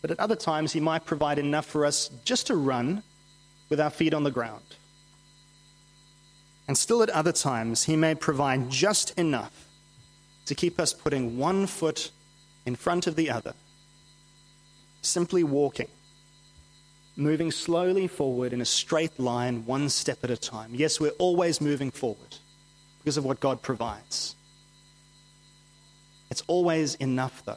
But 0.00 0.12
at 0.12 0.20
other 0.20 0.36
times, 0.36 0.72
he 0.72 0.80
might 0.80 1.04
provide 1.04 1.38
enough 1.38 1.66
for 1.66 1.84
us 1.84 2.08
just 2.24 2.46
to 2.46 2.56
run 2.56 3.02
with 3.68 3.80
our 3.80 3.90
feet 3.90 4.14
on 4.14 4.22
the 4.22 4.30
ground. 4.30 4.62
And 6.68 6.78
still 6.78 7.02
at 7.02 7.10
other 7.10 7.32
times, 7.32 7.84
he 7.84 7.96
may 7.96 8.14
provide 8.14 8.70
just 8.70 9.18
enough 9.18 9.66
to 10.46 10.54
keep 10.54 10.78
us 10.78 10.92
putting 10.92 11.38
one 11.38 11.66
foot 11.66 12.10
in 12.64 12.76
front 12.76 13.06
of 13.06 13.16
the 13.16 13.30
other, 13.30 13.54
simply 15.02 15.42
walking, 15.42 15.88
moving 17.16 17.50
slowly 17.50 18.06
forward 18.06 18.52
in 18.52 18.60
a 18.60 18.66
straight 18.66 19.18
line, 19.18 19.64
one 19.66 19.88
step 19.88 20.22
at 20.22 20.30
a 20.30 20.36
time. 20.36 20.74
Yes, 20.74 21.00
we're 21.00 21.10
always 21.18 21.60
moving 21.60 21.90
forward 21.90 22.36
because 22.98 23.16
of 23.16 23.24
what 23.24 23.40
God 23.40 23.62
provides. 23.62 24.36
It's 26.30 26.42
always 26.46 26.94
enough, 26.96 27.42
though. 27.44 27.56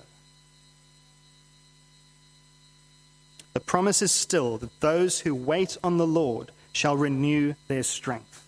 The 3.54 3.60
promise 3.60 4.02
is 4.02 4.12
still 4.12 4.58
that 4.60 4.80
those 4.80 5.20
who 5.20 5.36
wait 5.36 5.78
on 5.84 5.98
the 5.98 6.08
Lord 6.08 6.52
shall 6.72 6.96
renew 6.96 7.54
their 7.68 7.84
strength. 7.84 8.46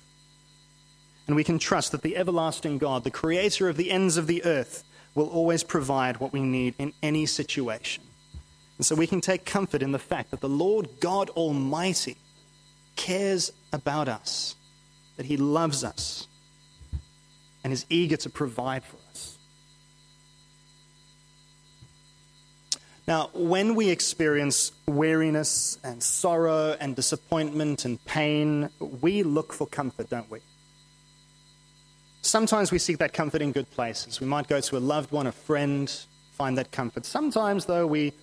And 1.27 1.35
we 1.35 1.43
can 1.43 1.59
trust 1.59 1.91
that 1.91 2.01
the 2.01 2.17
everlasting 2.17 2.77
God, 2.77 3.03
the 3.03 3.11
creator 3.11 3.69
of 3.69 3.77
the 3.77 3.91
ends 3.91 4.17
of 4.17 4.27
the 4.27 4.43
earth, 4.45 4.83
will 5.15 5.27
always 5.27 5.63
provide 5.63 6.17
what 6.17 6.33
we 6.33 6.41
need 6.41 6.75
in 6.77 6.93
any 7.01 7.25
situation. 7.25 8.03
And 8.77 8.85
so 8.85 8.95
we 8.95 9.07
can 9.07 9.21
take 9.21 9.45
comfort 9.45 9.81
in 9.81 9.91
the 9.91 9.99
fact 9.99 10.31
that 10.31 10.41
the 10.41 10.49
Lord 10.49 10.89
God 10.99 11.29
Almighty 11.31 12.17
cares 12.95 13.51
about 13.71 14.07
us, 14.07 14.55
that 15.17 15.25
He 15.25 15.37
loves 15.37 15.83
us, 15.83 16.27
and 17.63 17.71
is 17.71 17.85
eager 17.89 18.17
to 18.17 18.29
provide 18.29 18.83
for 18.83 18.97
us. 19.11 19.37
Now, 23.05 23.29
when 23.33 23.75
we 23.75 23.89
experience 23.89 24.71
weariness 24.87 25.77
and 25.83 26.01
sorrow 26.01 26.77
and 26.79 26.95
disappointment 26.95 27.83
and 27.83 28.03
pain, 28.05 28.69
we 28.79 29.23
look 29.23 29.51
for 29.51 29.67
comfort, 29.67 30.09
don't 30.09 30.29
we? 30.31 30.39
Sometimes 32.21 32.71
we 32.71 32.79
seek 32.79 32.99
that 32.99 33.11
comfort 33.11 33.41
in 33.41 33.51
good 33.51 33.69
places. 33.71 34.21
We 34.21 34.27
might 34.27 34.47
go 34.47 34.61
to 34.61 34.77
a 34.77 34.79
loved 34.79 35.11
one, 35.11 35.27
a 35.27 35.33
friend, 35.33 35.93
find 36.31 36.57
that 36.57 36.71
comfort. 36.71 37.05
Sometimes, 37.05 37.65
though, 37.65 37.85
we 37.85 38.13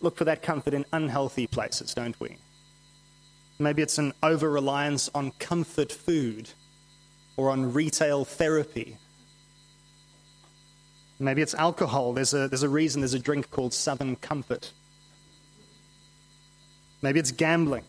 look 0.00 0.16
for 0.16 0.24
that 0.24 0.42
comfort 0.42 0.72
in 0.72 0.86
unhealthy 0.94 1.46
places, 1.46 1.92
don't 1.92 2.18
we? 2.18 2.38
Maybe 3.58 3.82
it's 3.82 3.98
an 3.98 4.14
over 4.22 4.50
reliance 4.50 5.10
on 5.14 5.32
comfort 5.32 5.92
food 5.92 6.48
or 7.36 7.50
on 7.50 7.74
retail 7.74 8.24
therapy. 8.24 8.96
Maybe 11.20 11.42
it's 11.42 11.54
alcohol. 11.54 12.14
There's 12.14 12.32
a, 12.32 12.48
there's 12.48 12.62
a 12.62 12.68
reason 12.68 13.02
there's 13.02 13.14
a 13.14 13.18
drink 13.18 13.50
called 13.50 13.74
Southern 13.74 14.16
Comfort. 14.16 14.72
Maybe 17.02 17.20
it's 17.20 17.30
gambling. 17.30 17.84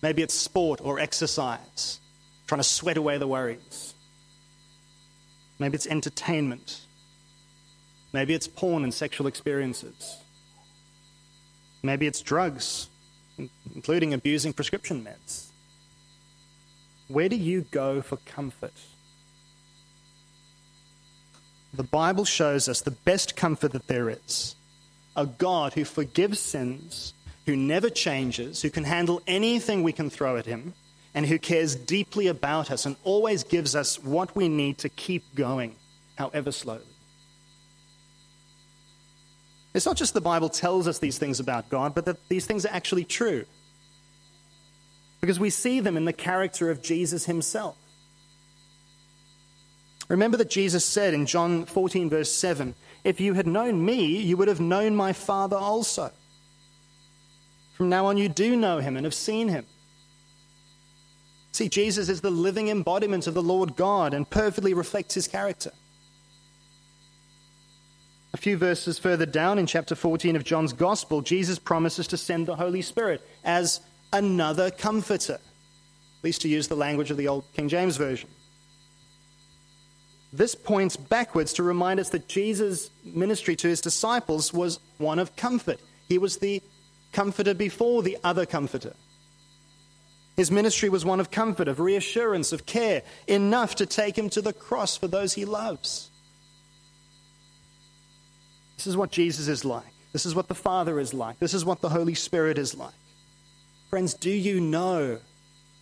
Maybe 0.00 0.22
it's 0.22 0.34
sport 0.34 0.80
or 0.82 1.00
exercise, 1.00 2.00
trying 2.46 2.60
to 2.60 2.64
sweat 2.64 2.96
away 2.96 3.18
the 3.18 3.26
worries. 3.26 3.94
Maybe 5.58 5.74
it's 5.74 5.86
entertainment. 5.88 6.82
Maybe 8.12 8.32
it's 8.32 8.46
porn 8.46 8.84
and 8.84 8.94
sexual 8.94 9.26
experiences. 9.26 10.18
Maybe 11.82 12.06
it's 12.06 12.20
drugs, 12.20 12.88
including 13.74 14.14
abusing 14.14 14.52
prescription 14.52 15.04
meds. 15.04 15.48
Where 17.08 17.28
do 17.28 17.36
you 17.36 17.62
go 17.70 18.02
for 18.02 18.18
comfort? 18.18 18.72
The 21.76 21.82
Bible 21.82 22.24
shows 22.24 22.70
us 22.70 22.80
the 22.80 22.90
best 22.90 23.36
comfort 23.36 23.72
that 23.72 23.86
there 23.86 24.08
is 24.08 24.56
a 25.14 25.26
God 25.26 25.74
who 25.74 25.84
forgives 25.84 26.40
sins, 26.40 27.14
who 27.44 27.54
never 27.56 27.88
changes, 27.90 28.62
who 28.62 28.70
can 28.70 28.84
handle 28.84 29.22
anything 29.26 29.82
we 29.82 29.92
can 29.92 30.10
throw 30.10 30.36
at 30.36 30.46
him, 30.46 30.74
and 31.14 31.24
who 31.26 31.38
cares 31.38 31.74
deeply 31.74 32.26
about 32.26 32.70
us 32.70 32.84
and 32.84 32.96
always 33.04 33.44
gives 33.44 33.74
us 33.74 34.02
what 34.02 34.34
we 34.36 34.48
need 34.48 34.78
to 34.78 34.88
keep 34.88 35.34
going, 35.34 35.74
however 36.16 36.52
slowly. 36.52 36.82
It's 39.74 39.86
not 39.86 39.96
just 39.96 40.14
the 40.14 40.20
Bible 40.22 40.48
tells 40.48 40.88
us 40.88 40.98
these 40.98 41.18
things 41.18 41.40
about 41.40 41.68
God, 41.68 41.94
but 41.94 42.06
that 42.06 42.28
these 42.28 42.46
things 42.46 42.64
are 42.64 42.72
actually 42.72 43.04
true. 43.04 43.44
Because 45.20 45.40
we 45.40 45.50
see 45.50 45.80
them 45.80 45.96
in 45.96 46.06
the 46.06 46.12
character 46.12 46.70
of 46.70 46.82
Jesus 46.82 47.26
himself. 47.26 47.76
Remember 50.08 50.36
that 50.36 50.50
Jesus 50.50 50.84
said 50.84 51.14
in 51.14 51.26
John 51.26 51.64
14, 51.64 52.08
verse 52.08 52.30
7 52.30 52.74
If 53.04 53.20
you 53.20 53.34
had 53.34 53.46
known 53.46 53.84
me, 53.84 54.04
you 54.04 54.36
would 54.36 54.48
have 54.48 54.60
known 54.60 54.94
my 54.94 55.12
Father 55.12 55.56
also. 55.56 56.10
From 57.74 57.88
now 57.88 58.06
on, 58.06 58.16
you 58.16 58.28
do 58.28 58.56
know 58.56 58.78
him 58.78 58.96
and 58.96 59.04
have 59.04 59.14
seen 59.14 59.48
him. 59.48 59.66
See, 61.52 61.68
Jesus 61.68 62.08
is 62.08 62.20
the 62.20 62.30
living 62.30 62.68
embodiment 62.68 63.26
of 63.26 63.34
the 63.34 63.42
Lord 63.42 63.76
God 63.76 64.14
and 64.14 64.28
perfectly 64.28 64.74
reflects 64.74 65.14
his 65.14 65.26
character. 65.26 65.72
A 68.34 68.36
few 68.36 68.58
verses 68.58 68.98
further 68.98 69.24
down 69.24 69.58
in 69.58 69.66
chapter 69.66 69.94
14 69.94 70.36
of 70.36 70.44
John's 70.44 70.74
Gospel, 70.74 71.22
Jesus 71.22 71.58
promises 71.58 72.06
to 72.08 72.18
send 72.18 72.46
the 72.46 72.56
Holy 72.56 72.82
Spirit 72.82 73.26
as 73.44 73.80
another 74.12 74.70
comforter, 74.70 75.34
at 75.34 76.24
least 76.24 76.42
to 76.42 76.48
use 76.48 76.68
the 76.68 76.76
language 76.76 77.10
of 77.10 77.16
the 77.16 77.28
old 77.28 77.44
King 77.54 77.68
James 77.70 77.96
Version. 77.96 78.28
This 80.32 80.54
points 80.54 80.96
backwards 80.96 81.52
to 81.54 81.62
remind 81.62 82.00
us 82.00 82.10
that 82.10 82.28
Jesus' 82.28 82.90
ministry 83.04 83.56
to 83.56 83.68
his 83.68 83.80
disciples 83.80 84.52
was 84.52 84.80
one 84.98 85.18
of 85.18 85.36
comfort. 85.36 85.80
He 86.08 86.18
was 86.18 86.38
the 86.38 86.62
comforter 87.12 87.54
before 87.54 88.02
the 88.02 88.18
other 88.22 88.44
comforter. 88.44 88.94
His 90.36 90.50
ministry 90.50 90.90
was 90.90 91.04
one 91.04 91.18
of 91.18 91.30
comfort, 91.30 91.66
of 91.66 91.80
reassurance, 91.80 92.52
of 92.52 92.66
care, 92.66 93.02
enough 93.26 93.76
to 93.76 93.86
take 93.86 94.18
him 94.18 94.28
to 94.30 94.42
the 94.42 94.52
cross 94.52 94.96
for 94.96 95.08
those 95.08 95.32
he 95.32 95.46
loves. 95.46 96.10
This 98.76 98.86
is 98.86 98.96
what 98.96 99.10
Jesus 99.10 99.48
is 99.48 99.64
like. 99.64 99.84
This 100.12 100.26
is 100.26 100.34
what 100.34 100.48
the 100.48 100.54
Father 100.54 101.00
is 101.00 101.14
like. 101.14 101.38
This 101.38 101.54
is 101.54 101.64
what 101.64 101.80
the 101.80 101.88
Holy 101.88 102.14
Spirit 102.14 102.58
is 102.58 102.74
like. 102.74 102.94
Friends, 103.88 104.12
do 104.12 104.30
you 104.30 104.60
know 104.60 105.18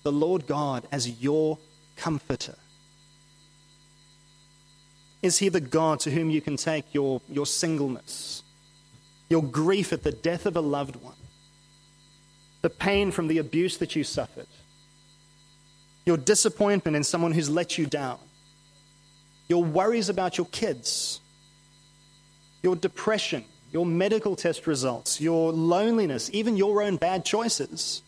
the 0.04 0.12
Lord 0.12 0.46
God 0.46 0.87
as 0.92 1.20
your 1.20 1.59
comforter? 1.96 2.54
Is 5.25 5.38
he 5.38 5.48
the 5.48 5.58
God 5.58 6.00
to 6.00 6.10
whom 6.10 6.29
you 6.29 6.42
can 6.42 6.58
take 6.58 6.92
your, 6.92 7.22
your 7.31 7.46
singleness, 7.46 8.42
your 9.31 9.42
grief 9.42 9.90
at 9.94 10.02
the 10.02 10.12
death 10.12 10.44
of 10.44 10.54
a 10.54 10.60
loved 10.60 10.96
one, 10.96 11.16
the 12.60 12.68
pain 12.68 13.10
from 13.10 13.29
the 13.29 13.38
abuse 13.38 13.79
that 13.79 13.96
you 13.96 14.04
suffered, 14.04 14.46
your 16.04 16.18
disappointment 16.18 16.94
in 16.94 17.04
someone 17.04 17.33
who's 17.33 17.48
let 17.48 17.79
you 17.79 17.87
down, 17.87 18.18
your 19.48 19.64
worries 19.64 20.10
about 20.10 20.37
your 20.37 20.46
kids, 20.48 21.20
your 22.62 22.77
depression, 22.77 23.46
your 23.72 23.87
medical 23.87 24.37
test 24.37 24.66
results, 24.66 25.22
your 25.22 25.52
loneliness, 25.52 26.29
even 26.35 26.54
your 26.54 26.83
own 26.83 26.96
bad 26.96 27.25
choices? 27.25 28.02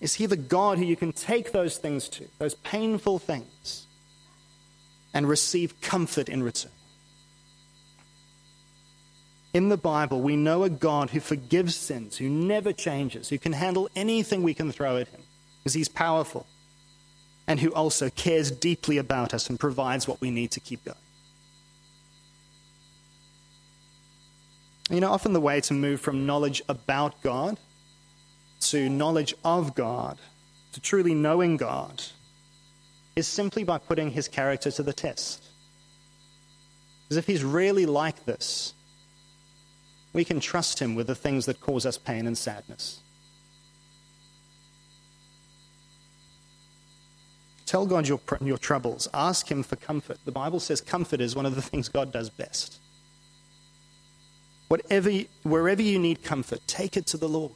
Is 0.00 0.14
He 0.14 0.24
the 0.24 0.38
God 0.38 0.78
who 0.78 0.86
you 0.86 0.96
can 0.96 1.12
take 1.12 1.52
those 1.52 1.76
things 1.76 2.08
to, 2.08 2.26
those 2.38 2.54
painful 2.54 3.18
things, 3.18 3.88
and 5.14 5.28
receive 5.28 5.80
comfort 5.80 6.28
in 6.28 6.42
return? 6.42 6.72
In 9.54 9.68
the 9.68 9.76
Bible, 9.76 10.22
we 10.22 10.36
know 10.36 10.62
a 10.62 10.70
God 10.70 11.10
who 11.10 11.20
forgives 11.20 11.76
sins, 11.76 12.16
who 12.16 12.28
never 12.28 12.72
changes, 12.72 13.28
who 13.28 13.38
can 13.38 13.52
handle 13.52 13.90
anything 13.94 14.42
we 14.42 14.54
can 14.54 14.72
throw 14.72 14.96
at 14.96 15.08
him, 15.08 15.20
because 15.58 15.74
he's 15.74 15.88
powerful, 15.88 16.46
and 17.46 17.60
who 17.60 17.72
also 17.74 18.08
cares 18.08 18.50
deeply 18.50 18.96
about 18.96 19.34
us 19.34 19.50
and 19.50 19.60
provides 19.60 20.08
what 20.08 20.20
we 20.20 20.30
need 20.30 20.50
to 20.52 20.60
keep 20.60 20.84
going. 20.84 20.96
You 24.90 25.00
know, 25.00 25.10
often 25.12 25.32
the 25.32 25.40
way 25.40 25.60
to 25.62 25.74
move 25.74 26.00
from 26.00 26.26
knowledge 26.26 26.62
about 26.68 27.20
God 27.22 27.58
to 28.62 28.88
knowledge 28.88 29.34
of 29.44 29.74
God, 29.74 30.18
to 30.72 30.80
truly 30.80 31.14
knowing 31.14 31.56
God, 31.56 32.02
is 33.14 33.26
simply 33.26 33.64
by 33.64 33.78
putting 33.78 34.10
his 34.10 34.28
character 34.28 34.70
to 34.70 34.82
the 34.82 34.92
test. 34.92 35.44
Because 37.04 37.16
if 37.16 37.26
he's 37.26 37.44
really 37.44 37.86
like 37.86 38.24
this, 38.24 38.74
we 40.12 40.24
can 40.24 40.40
trust 40.40 40.78
him 40.78 40.94
with 40.94 41.06
the 41.06 41.14
things 41.14 41.46
that 41.46 41.60
cause 41.60 41.86
us 41.86 41.98
pain 41.98 42.26
and 42.26 42.36
sadness. 42.36 43.02
Tell 47.72 47.86
God 47.86 48.06
your, 48.06 48.20
your 48.42 48.58
troubles. 48.58 49.08
Ask 49.14 49.50
Him 49.50 49.62
for 49.62 49.76
comfort. 49.76 50.18
The 50.26 50.30
Bible 50.30 50.60
says 50.60 50.82
comfort 50.82 51.22
is 51.22 51.34
one 51.34 51.46
of 51.46 51.54
the 51.54 51.62
things 51.62 51.88
God 51.88 52.12
does 52.12 52.28
best. 52.28 52.78
Whatever, 54.68 55.10
wherever 55.42 55.80
you 55.80 55.98
need 55.98 56.22
comfort, 56.22 56.60
take 56.66 56.98
it 56.98 57.06
to 57.06 57.16
the 57.16 57.30
Lord. 57.30 57.52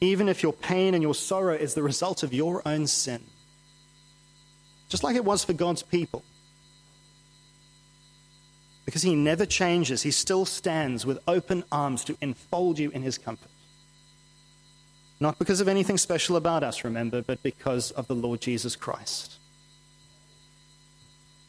Even 0.00 0.30
if 0.30 0.42
your 0.42 0.54
pain 0.54 0.94
and 0.94 1.02
your 1.02 1.14
sorrow 1.14 1.54
is 1.54 1.74
the 1.74 1.82
result 1.82 2.22
of 2.22 2.32
your 2.32 2.62
own 2.66 2.86
sin. 2.86 3.22
Just 4.88 5.02
like 5.02 5.16
it 5.16 5.24
was 5.24 5.44
for 5.44 5.52
God's 5.52 5.82
people. 5.82 6.22
Because 8.84 9.02
He 9.02 9.14
never 9.14 9.44
changes, 9.44 10.02
He 10.02 10.10
still 10.10 10.44
stands 10.44 11.04
with 11.04 11.18
open 11.26 11.64
arms 11.72 12.04
to 12.04 12.16
enfold 12.20 12.78
you 12.78 12.90
in 12.90 13.02
His 13.02 13.18
comfort. 13.18 13.50
Not 15.18 15.38
because 15.38 15.60
of 15.60 15.68
anything 15.68 15.98
special 15.98 16.36
about 16.36 16.62
us, 16.62 16.84
remember, 16.84 17.22
but 17.22 17.42
because 17.42 17.90
of 17.90 18.06
the 18.06 18.14
Lord 18.14 18.40
Jesus 18.40 18.76
Christ. 18.76 19.38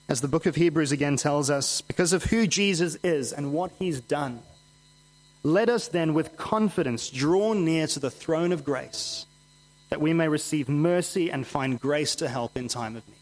As 0.10 0.22
the 0.22 0.30
book 0.30 0.46
of 0.46 0.56
Hebrews 0.56 0.94
again 0.94 1.18
tells 1.18 1.50
us, 1.50 1.82
because 1.82 2.14
of 2.14 2.24
who 2.24 2.48
Jesus 2.48 2.96
is 3.04 3.34
and 3.34 3.52
what 3.52 3.72
he's 3.78 4.00
done, 4.00 4.42
let 5.44 5.70
us 5.70 5.90
then 5.90 6.14
with 6.14 6.38
confidence 6.38 7.10
draw 7.10 7.54
near 7.54 7.88
to 7.88 8.00
the 8.00 8.10
throne 8.10 8.54
of 8.54 8.64
grace, 8.64 9.26
that 9.90 10.00
we 10.00 10.14
may 10.14 10.30
receive 10.30 10.70
mercy 10.70 11.30
and 11.30 11.46
find 11.46 11.80
grace 11.80 12.16
to 12.16 12.30
help 12.30 12.56
in 12.56 12.70
time 12.70 12.96
of 12.96 13.08
need. 13.08 13.17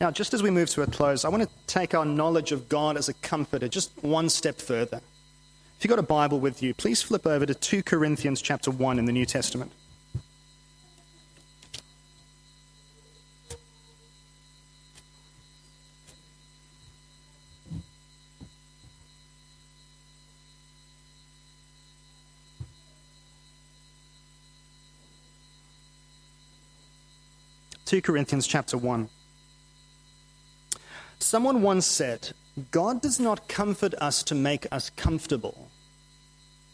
Now, 0.00 0.12
just 0.12 0.32
as 0.32 0.44
we 0.44 0.50
move 0.50 0.70
to 0.70 0.82
a 0.82 0.86
close, 0.86 1.24
I 1.24 1.28
want 1.28 1.42
to 1.42 1.48
take 1.66 1.92
our 1.92 2.04
knowledge 2.04 2.52
of 2.52 2.68
God 2.68 2.96
as 2.96 3.08
a 3.08 3.14
comforter 3.14 3.66
just 3.66 3.90
one 4.02 4.28
step 4.28 4.58
further. 4.58 5.00
If 5.76 5.84
you've 5.84 5.90
got 5.90 5.98
a 5.98 6.02
Bible 6.02 6.38
with 6.38 6.62
you, 6.62 6.72
please 6.72 7.02
flip 7.02 7.26
over 7.26 7.44
to 7.46 7.54
2 7.54 7.82
Corinthians 7.82 8.40
chapter 8.40 8.70
1 8.70 8.98
in 8.98 9.06
the 9.06 9.12
New 9.12 9.26
Testament. 9.26 9.72
Two 27.84 28.02
Corinthians 28.02 28.46
chapter 28.46 28.76
one. 28.76 29.08
Someone 31.18 31.62
once 31.62 31.86
said, 31.86 32.30
God 32.70 33.02
does 33.02 33.20
not 33.20 33.48
comfort 33.48 33.94
us 33.94 34.22
to 34.24 34.34
make 34.34 34.66
us 34.72 34.90
comfortable. 34.90 35.68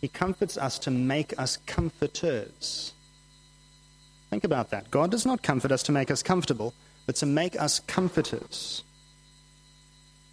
He 0.00 0.08
comforts 0.08 0.56
us 0.56 0.78
to 0.80 0.90
make 0.90 1.38
us 1.38 1.58
comforters. 1.66 2.92
Think 4.30 4.44
about 4.44 4.70
that. 4.70 4.90
God 4.90 5.10
does 5.10 5.24
not 5.24 5.42
comfort 5.42 5.72
us 5.72 5.82
to 5.84 5.92
make 5.92 6.10
us 6.10 6.22
comfortable, 6.22 6.74
but 7.06 7.16
to 7.16 7.26
make 7.26 7.60
us 7.60 7.80
comforters. 7.80 8.82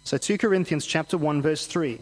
So 0.04 0.18
2 0.18 0.38
Corinthians 0.38 0.84
chapter 0.84 1.16
1 1.16 1.42
verse 1.42 1.66
3. 1.66 2.00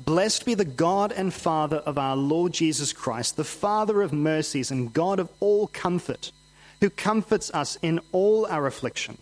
Blessed 0.00 0.44
be 0.44 0.54
the 0.54 0.64
God 0.64 1.12
and 1.12 1.32
Father 1.32 1.76
of 1.78 1.98
our 1.98 2.16
Lord 2.16 2.52
Jesus 2.52 2.92
Christ, 2.92 3.36
the 3.36 3.44
Father 3.44 4.02
of 4.02 4.12
mercies 4.12 4.70
and 4.70 4.92
God 4.92 5.20
of 5.20 5.30
all 5.38 5.68
comfort, 5.68 6.32
who 6.80 6.90
comforts 6.90 7.50
us 7.54 7.78
in 7.80 8.00
all 8.10 8.44
our 8.46 8.66
affliction 8.66 9.18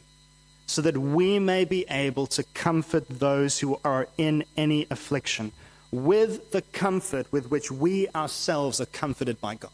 so 0.72 0.80
that 0.80 0.96
we 0.96 1.38
may 1.38 1.66
be 1.66 1.84
able 1.90 2.26
to 2.26 2.42
comfort 2.54 3.06
those 3.08 3.58
who 3.58 3.78
are 3.84 4.08
in 4.16 4.42
any 4.56 4.86
affliction 4.90 5.52
with 5.90 6.50
the 6.52 6.62
comfort 6.62 7.30
with 7.30 7.50
which 7.50 7.70
we 7.70 8.08
ourselves 8.14 8.80
are 8.80 8.86
comforted 8.86 9.38
by 9.38 9.54
God. 9.54 9.70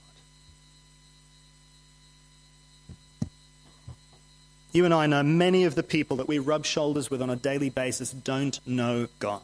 You 4.73 4.85
and 4.85 4.93
I 4.93 5.07
know 5.07 5.23
many 5.23 5.65
of 5.65 5.77
the 5.77 5.85
people 5.85 6.17
that 6.17 6.27
we 6.27 6.41
rub 6.41 6.67
shoulders 6.67 7.11
with 7.11 7.23
on 7.23 7.31
a 7.31 7.37
daily 7.37 7.71
basis 7.71 8.11
don't 8.11 8.59
know 8.67 9.07
God. 9.21 9.43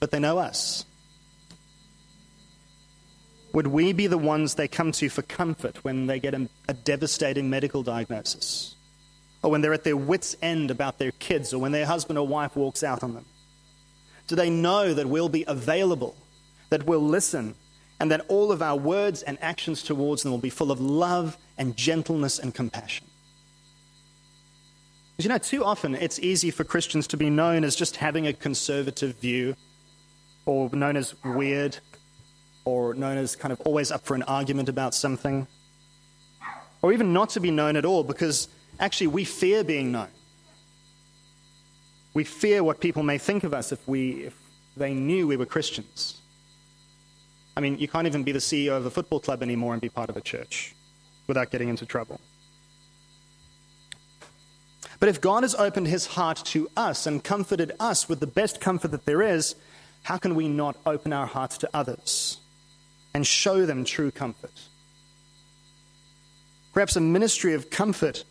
But 0.00 0.10
they 0.10 0.20
know 0.20 0.38
us. 0.38 0.84
Would 3.54 3.68
we 3.68 3.94
be 3.94 4.06
the 4.06 4.18
ones 4.18 4.54
they 4.54 4.68
come 4.68 4.92
to 4.92 5.08
for 5.08 5.22
comfort 5.22 5.82
when 5.82 6.06
they 6.06 6.20
get 6.20 6.34
a, 6.34 6.48
devastating 6.84 7.48
medical 7.48 7.82
diagnosis? 7.82 8.76
Or 9.42 9.50
when 9.50 9.60
they're 9.60 9.72
at 9.72 9.84
their 9.84 9.96
wits' 9.96 10.36
end 10.42 10.70
about 10.70 10.98
their 10.98 11.12
kids, 11.12 11.52
or 11.52 11.58
when 11.58 11.72
their 11.72 11.86
husband 11.86 12.18
or 12.18 12.26
wife 12.26 12.56
walks 12.56 12.82
out 12.82 13.02
on 13.02 13.14
them? 13.14 13.24
Do 14.26 14.36
they 14.36 14.50
know 14.50 14.92
that 14.94 15.08
we'll 15.08 15.28
be 15.28 15.44
available, 15.46 16.16
that 16.70 16.84
we'll 16.84 17.06
listen, 17.06 17.54
and 18.00 18.10
that 18.10 18.24
all 18.28 18.52
of 18.52 18.62
our 18.62 18.76
words 18.76 19.22
and 19.22 19.38
actions 19.40 19.82
towards 19.82 20.22
them 20.22 20.32
will 20.32 20.38
be 20.38 20.50
full 20.50 20.70
of 20.70 20.80
love 20.80 21.36
and 21.56 21.76
gentleness 21.76 22.38
and 22.38 22.54
compassion? 22.54 23.06
Because 25.16 25.24
you 25.24 25.28
know, 25.30 25.38
too 25.38 25.64
often 25.64 25.94
it's 25.94 26.20
easy 26.20 26.50
for 26.50 26.62
Christians 26.62 27.06
to 27.08 27.16
be 27.16 27.30
known 27.30 27.64
as 27.64 27.74
just 27.74 27.96
having 27.96 28.26
a 28.26 28.32
conservative 28.32 29.16
view, 29.16 29.56
or 30.46 30.70
known 30.70 30.96
as 30.96 31.14
weird, 31.24 31.78
or 32.64 32.94
known 32.94 33.16
as 33.16 33.34
kind 33.34 33.52
of 33.52 33.60
always 33.62 33.90
up 33.90 34.04
for 34.04 34.14
an 34.14 34.22
argument 34.24 34.68
about 34.68 34.94
something, 34.94 35.46
or 36.82 36.92
even 36.92 37.12
not 37.12 37.30
to 37.30 37.40
be 37.40 37.50
known 37.50 37.76
at 37.76 37.84
all 37.84 38.04
because 38.04 38.48
Actually, 38.80 39.08
we 39.08 39.24
fear 39.24 39.64
being 39.64 39.92
known. 39.92 40.08
We 42.14 42.24
fear 42.24 42.62
what 42.62 42.80
people 42.80 43.02
may 43.02 43.18
think 43.18 43.44
of 43.44 43.52
us 43.52 43.72
if, 43.72 43.86
we, 43.86 44.24
if 44.24 44.36
they 44.76 44.94
knew 44.94 45.26
we 45.26 45.36
were 45.36 45.46
Christians. 45.46 46.20
I 47.56 47.60
mean, 47.60 47.78
you 47.78 47.88
can't 47.88 48.06
even 48.06 48.22
be 48.22 48.32
the 48.32 48.38
CEO 48.38 48.76
of 48.76 48.86
a 48.86 48.90
football 48.90 49.20
club 49.20 49.42
anymore 49.42 49.72
and 49.72 49.82
be 49.82 49.88
part 49.88 50.10
of 50.10 50.16
a 50.16 50.20
church 50.20 50.74
without 51.26 51.50
getting 51.50 51.68
into 51.68 51.86
trouble. 51.86 52.20
But 55.00 55.08
if 55.08 55.20
God 55.20 55.42
has 55.42 55.54
opened 55.54 55.88
his 55.88 56.06
heart 56.06 56.38
to 56.46 56.68
us 56.76 57.06
and 57.06 57.22
comforted 57.22 57.72
us 57.78 58.08
with 58.08 58.20
the 58.20 58.26
best 58.26 58.60
comfort 58.60 58.90
that 58.92 59.06
there 59.06 59.22
is, 59.22 59.54
how 60.02 60.18
can 60.18 60.34
we 60.34 60.48
not 60.48 60.76
open 60.86 61.12
our 61.12 61.26
hearts 61.26 61.58
to 61.58 61.70
others 61.74 62.38
and 63.14 63.26
show 63.26 63.66
them 63.66 63.84
true 63.84 64.10
comfort? 64.10 64.68
Perhaps 66.72 66.96
a 66.96 67.00
ministry 67.00 67.54
of 67.54 67.70
comfort 67.70 68.24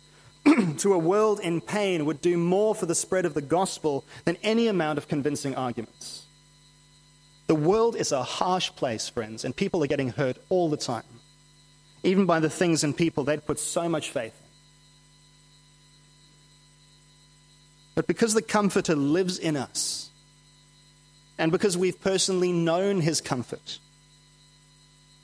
to 0.78 0.92
a 0.92 0.98
world 0.98 1.40
in 1.40 1.60
pain 1.60 2.04
would 2.06 2.20
do 2.20 2.36
more 2.36 2.74
for 2.74 2.86
the 2.86 2.94
spread 2.94 3.24
of 3.24 3.34
the 3.34 3.42
gospel 3.42 4.04
than 4.24 4.36
any 4.42 4.66
amount 4.68 4.98
of 4.98 5.08
convincing 5.08 5.54
arguments. 5.54 6.26
The 7.46 7.54
world 7.54 7.96
is 7.96 8.12
a 8.12 8.22
harsh 8.22 8.70
place, 8.70 9.08
friends, 9.08 9.44
and 9.44 9.56
people 9.56 9.82
are 9.82 9.88
getting 9.88 10.10
hurt 10.10 10.36
all 10.48 10.68
the 10.68 10.76
time, 10.76 11.04
even 12.02 12.26
by 12.26 12.40
the 12.40 12.50
things 12.50 12.84
and 12.84 12.96
people 12.96 13.24
they'd 13.24 13.46
put 13.46 13.58
so 13.58 13.88
much 13.88 14.10
faith 14.10 14.34
in. 14.38 14.48
But 17.94 18.06
because 18.06 18.34
the 18.34 18.42
Comforter 18.42 18.94
lives 18.94 19.38
in 19.38 19.56
us, 19.56 20.10
and 21.38 21.50
because 21.50 21.76
we've 21.76 22.00
personally 22.00 22.52
known 22.52 23.00
his 23.00 23.20
comfort, 23.20 23.78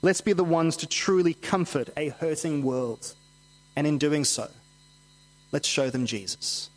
let's 0.01 0.21
be 0.21 0.33
the 0.33 0.43
ones 0.43 0.77
to 0.77 0.87
truly 0.87 1.33
comfort 1.33 1.89
a 1.95 2.09
hurting 2.09 2.63
world, 2.63 3.13
and 3.75 3.85
in 3.85 3.97
doing 3.97 4.23
so, 4.25 4.49
Let's 5.55 5.69
show 5.69 5.89
them 5.89 6.05
Jesus. 6.05 6.69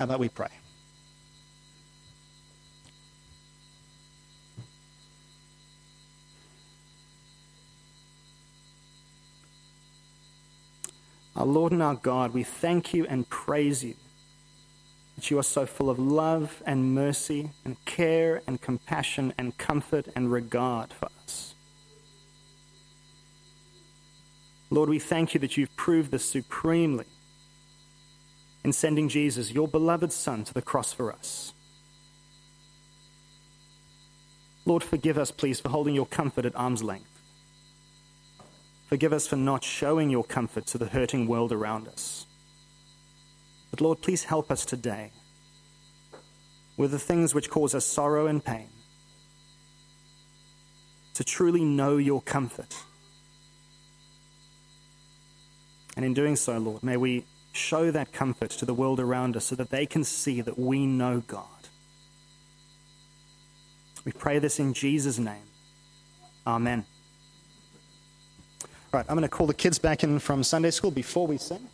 How 0.00 0.06
about 0.06 0.18
we 0.18 0.28
pray? 0.28 0.48
Our 11.36 11.46
Lord 11.46 11.70
and 11.70 11.84
our 11.84 11.94
God, 11.94 12.34
we 12.34 12.42
thank 12.42 12.92
you 12.92 13.06
and 13.06 13.28
praise 13.28 13.84
you 13.84 13.94
that 15.14 15.30
you 15.30 15.38
are 15.38 15.44
so 15.44 15.66
full 15.66 15.88
of 15.88 16.00
love 16.00 16.64
and 16.66 16.96
mercy 16.96 17.50
and 17.64 17.76
care 17.84 18.42
and 18.48 18.60
compassion 18.60 19.32
and 19.38 19.56
comfort 19.56 20.08
and 20.16 20.32
regard 20.32 20.92
for 20.92 21.08
us. 21.22 21.54
Lord, 24.68 24.88
we 24.88 24.98
thank 24.98 25.32
you 25.32 25.38
that 25.38 25.56
you've 25.56 25.76
proved 25.76 26.10
this 26.10 26.28
supremely 26.28 27.06
in 28.66 28.72
sending 28.72 29.08
Jesus, 29.08 29.52
your 29.52 29.68
beloved 29.68 30.12
Son, 30.12 30.42
to 30.42 30.52
the 30.52 30.60
cross 30.60 30.92
for 30.92 31.12
us. 31.12 31.52
Lord, 34.64 34.82
forgive 34.82 35.16
us, 35.16 35.30
please, 35.30 35.60
for 35.60 35.68
holding 35.68 35.94
your 35.94 36.04
comfort 36.04 36.44
at 36.44 36.56
arm's 36.56 36.82
length. 36.82 37.22
Forgive 38.88 39.12
us 39.12 39.28
for 39.28 39.36
not 39.36 39.62
showing 39.62 40.10
your 40.10 40.24
comfort 40.24 40.66
to 40.66 40.78
the 40.78 40.86
hurting 40.86 41.28
world 41.28 41.52
around 41.52 41.86
us. 41.86 42.26
But 43.70 43.80
Lord, 43.80 44.02
please 44.02 44.24
help 44.24 44.50
us 44.50 44.64
today 44.64 45.12
with 46.76 46.90
the 46.90 46.98
things 46.98 47.36
which 47.36 47.48
cause 47.48 47.72
us 47.72 47.86
sorrow 47.86 48.26
and 48.26 48.44
pain 48.44 48.70
to 51.14 51.22
truly 51.22 51.62
know 51.62 51.98
your 51.98 52.20
comfort. 52.20 52.74
And 55.94 56.04
in 56.04 56.14
doing 56.14 56.34
so, 56.34 56.58
Lord, 56.58 56.82
may 56.82 56.96
we 56.96 57.26
show 57.56 57.90
that 57.90 58.12
comfort 58.12 58.50
to 58.50 58.64
the 58.64 58.74
world 58.74 59.00
around 59.00 59.36
us 59.36 59.46
so 59.46 59.56
that 59.56 59.70
they 59.70 59.86
can 59.86 60.04
see 60.04 60.40
that 60.40 60.58
we 60.58 60.86
know 60.86 61.22
God. 61.26 61.44
We 64.04 64.12
pray 64.12 64.38
this 64.38 64.60
in 64.60 64.72
Jesus' 64.72 65.18
name. 65.18 65.42
Amen. 66.46 66.84
All 68.62 68.68
right, 69.00 69.06
I'm 69.08 69.16
going 69.16 69.22
to 69.22 69.28
call 69.28 69.48
the 69.48 69.54
kids 69.54 69.78
back 69.78 70.04
in 70.04 70.18
from 70.20 70.44
Sunday 70.44 70.70
school 70.70 70.92
before 70.92 71.26
we 71.26 71.38
sing. 71.38 71.66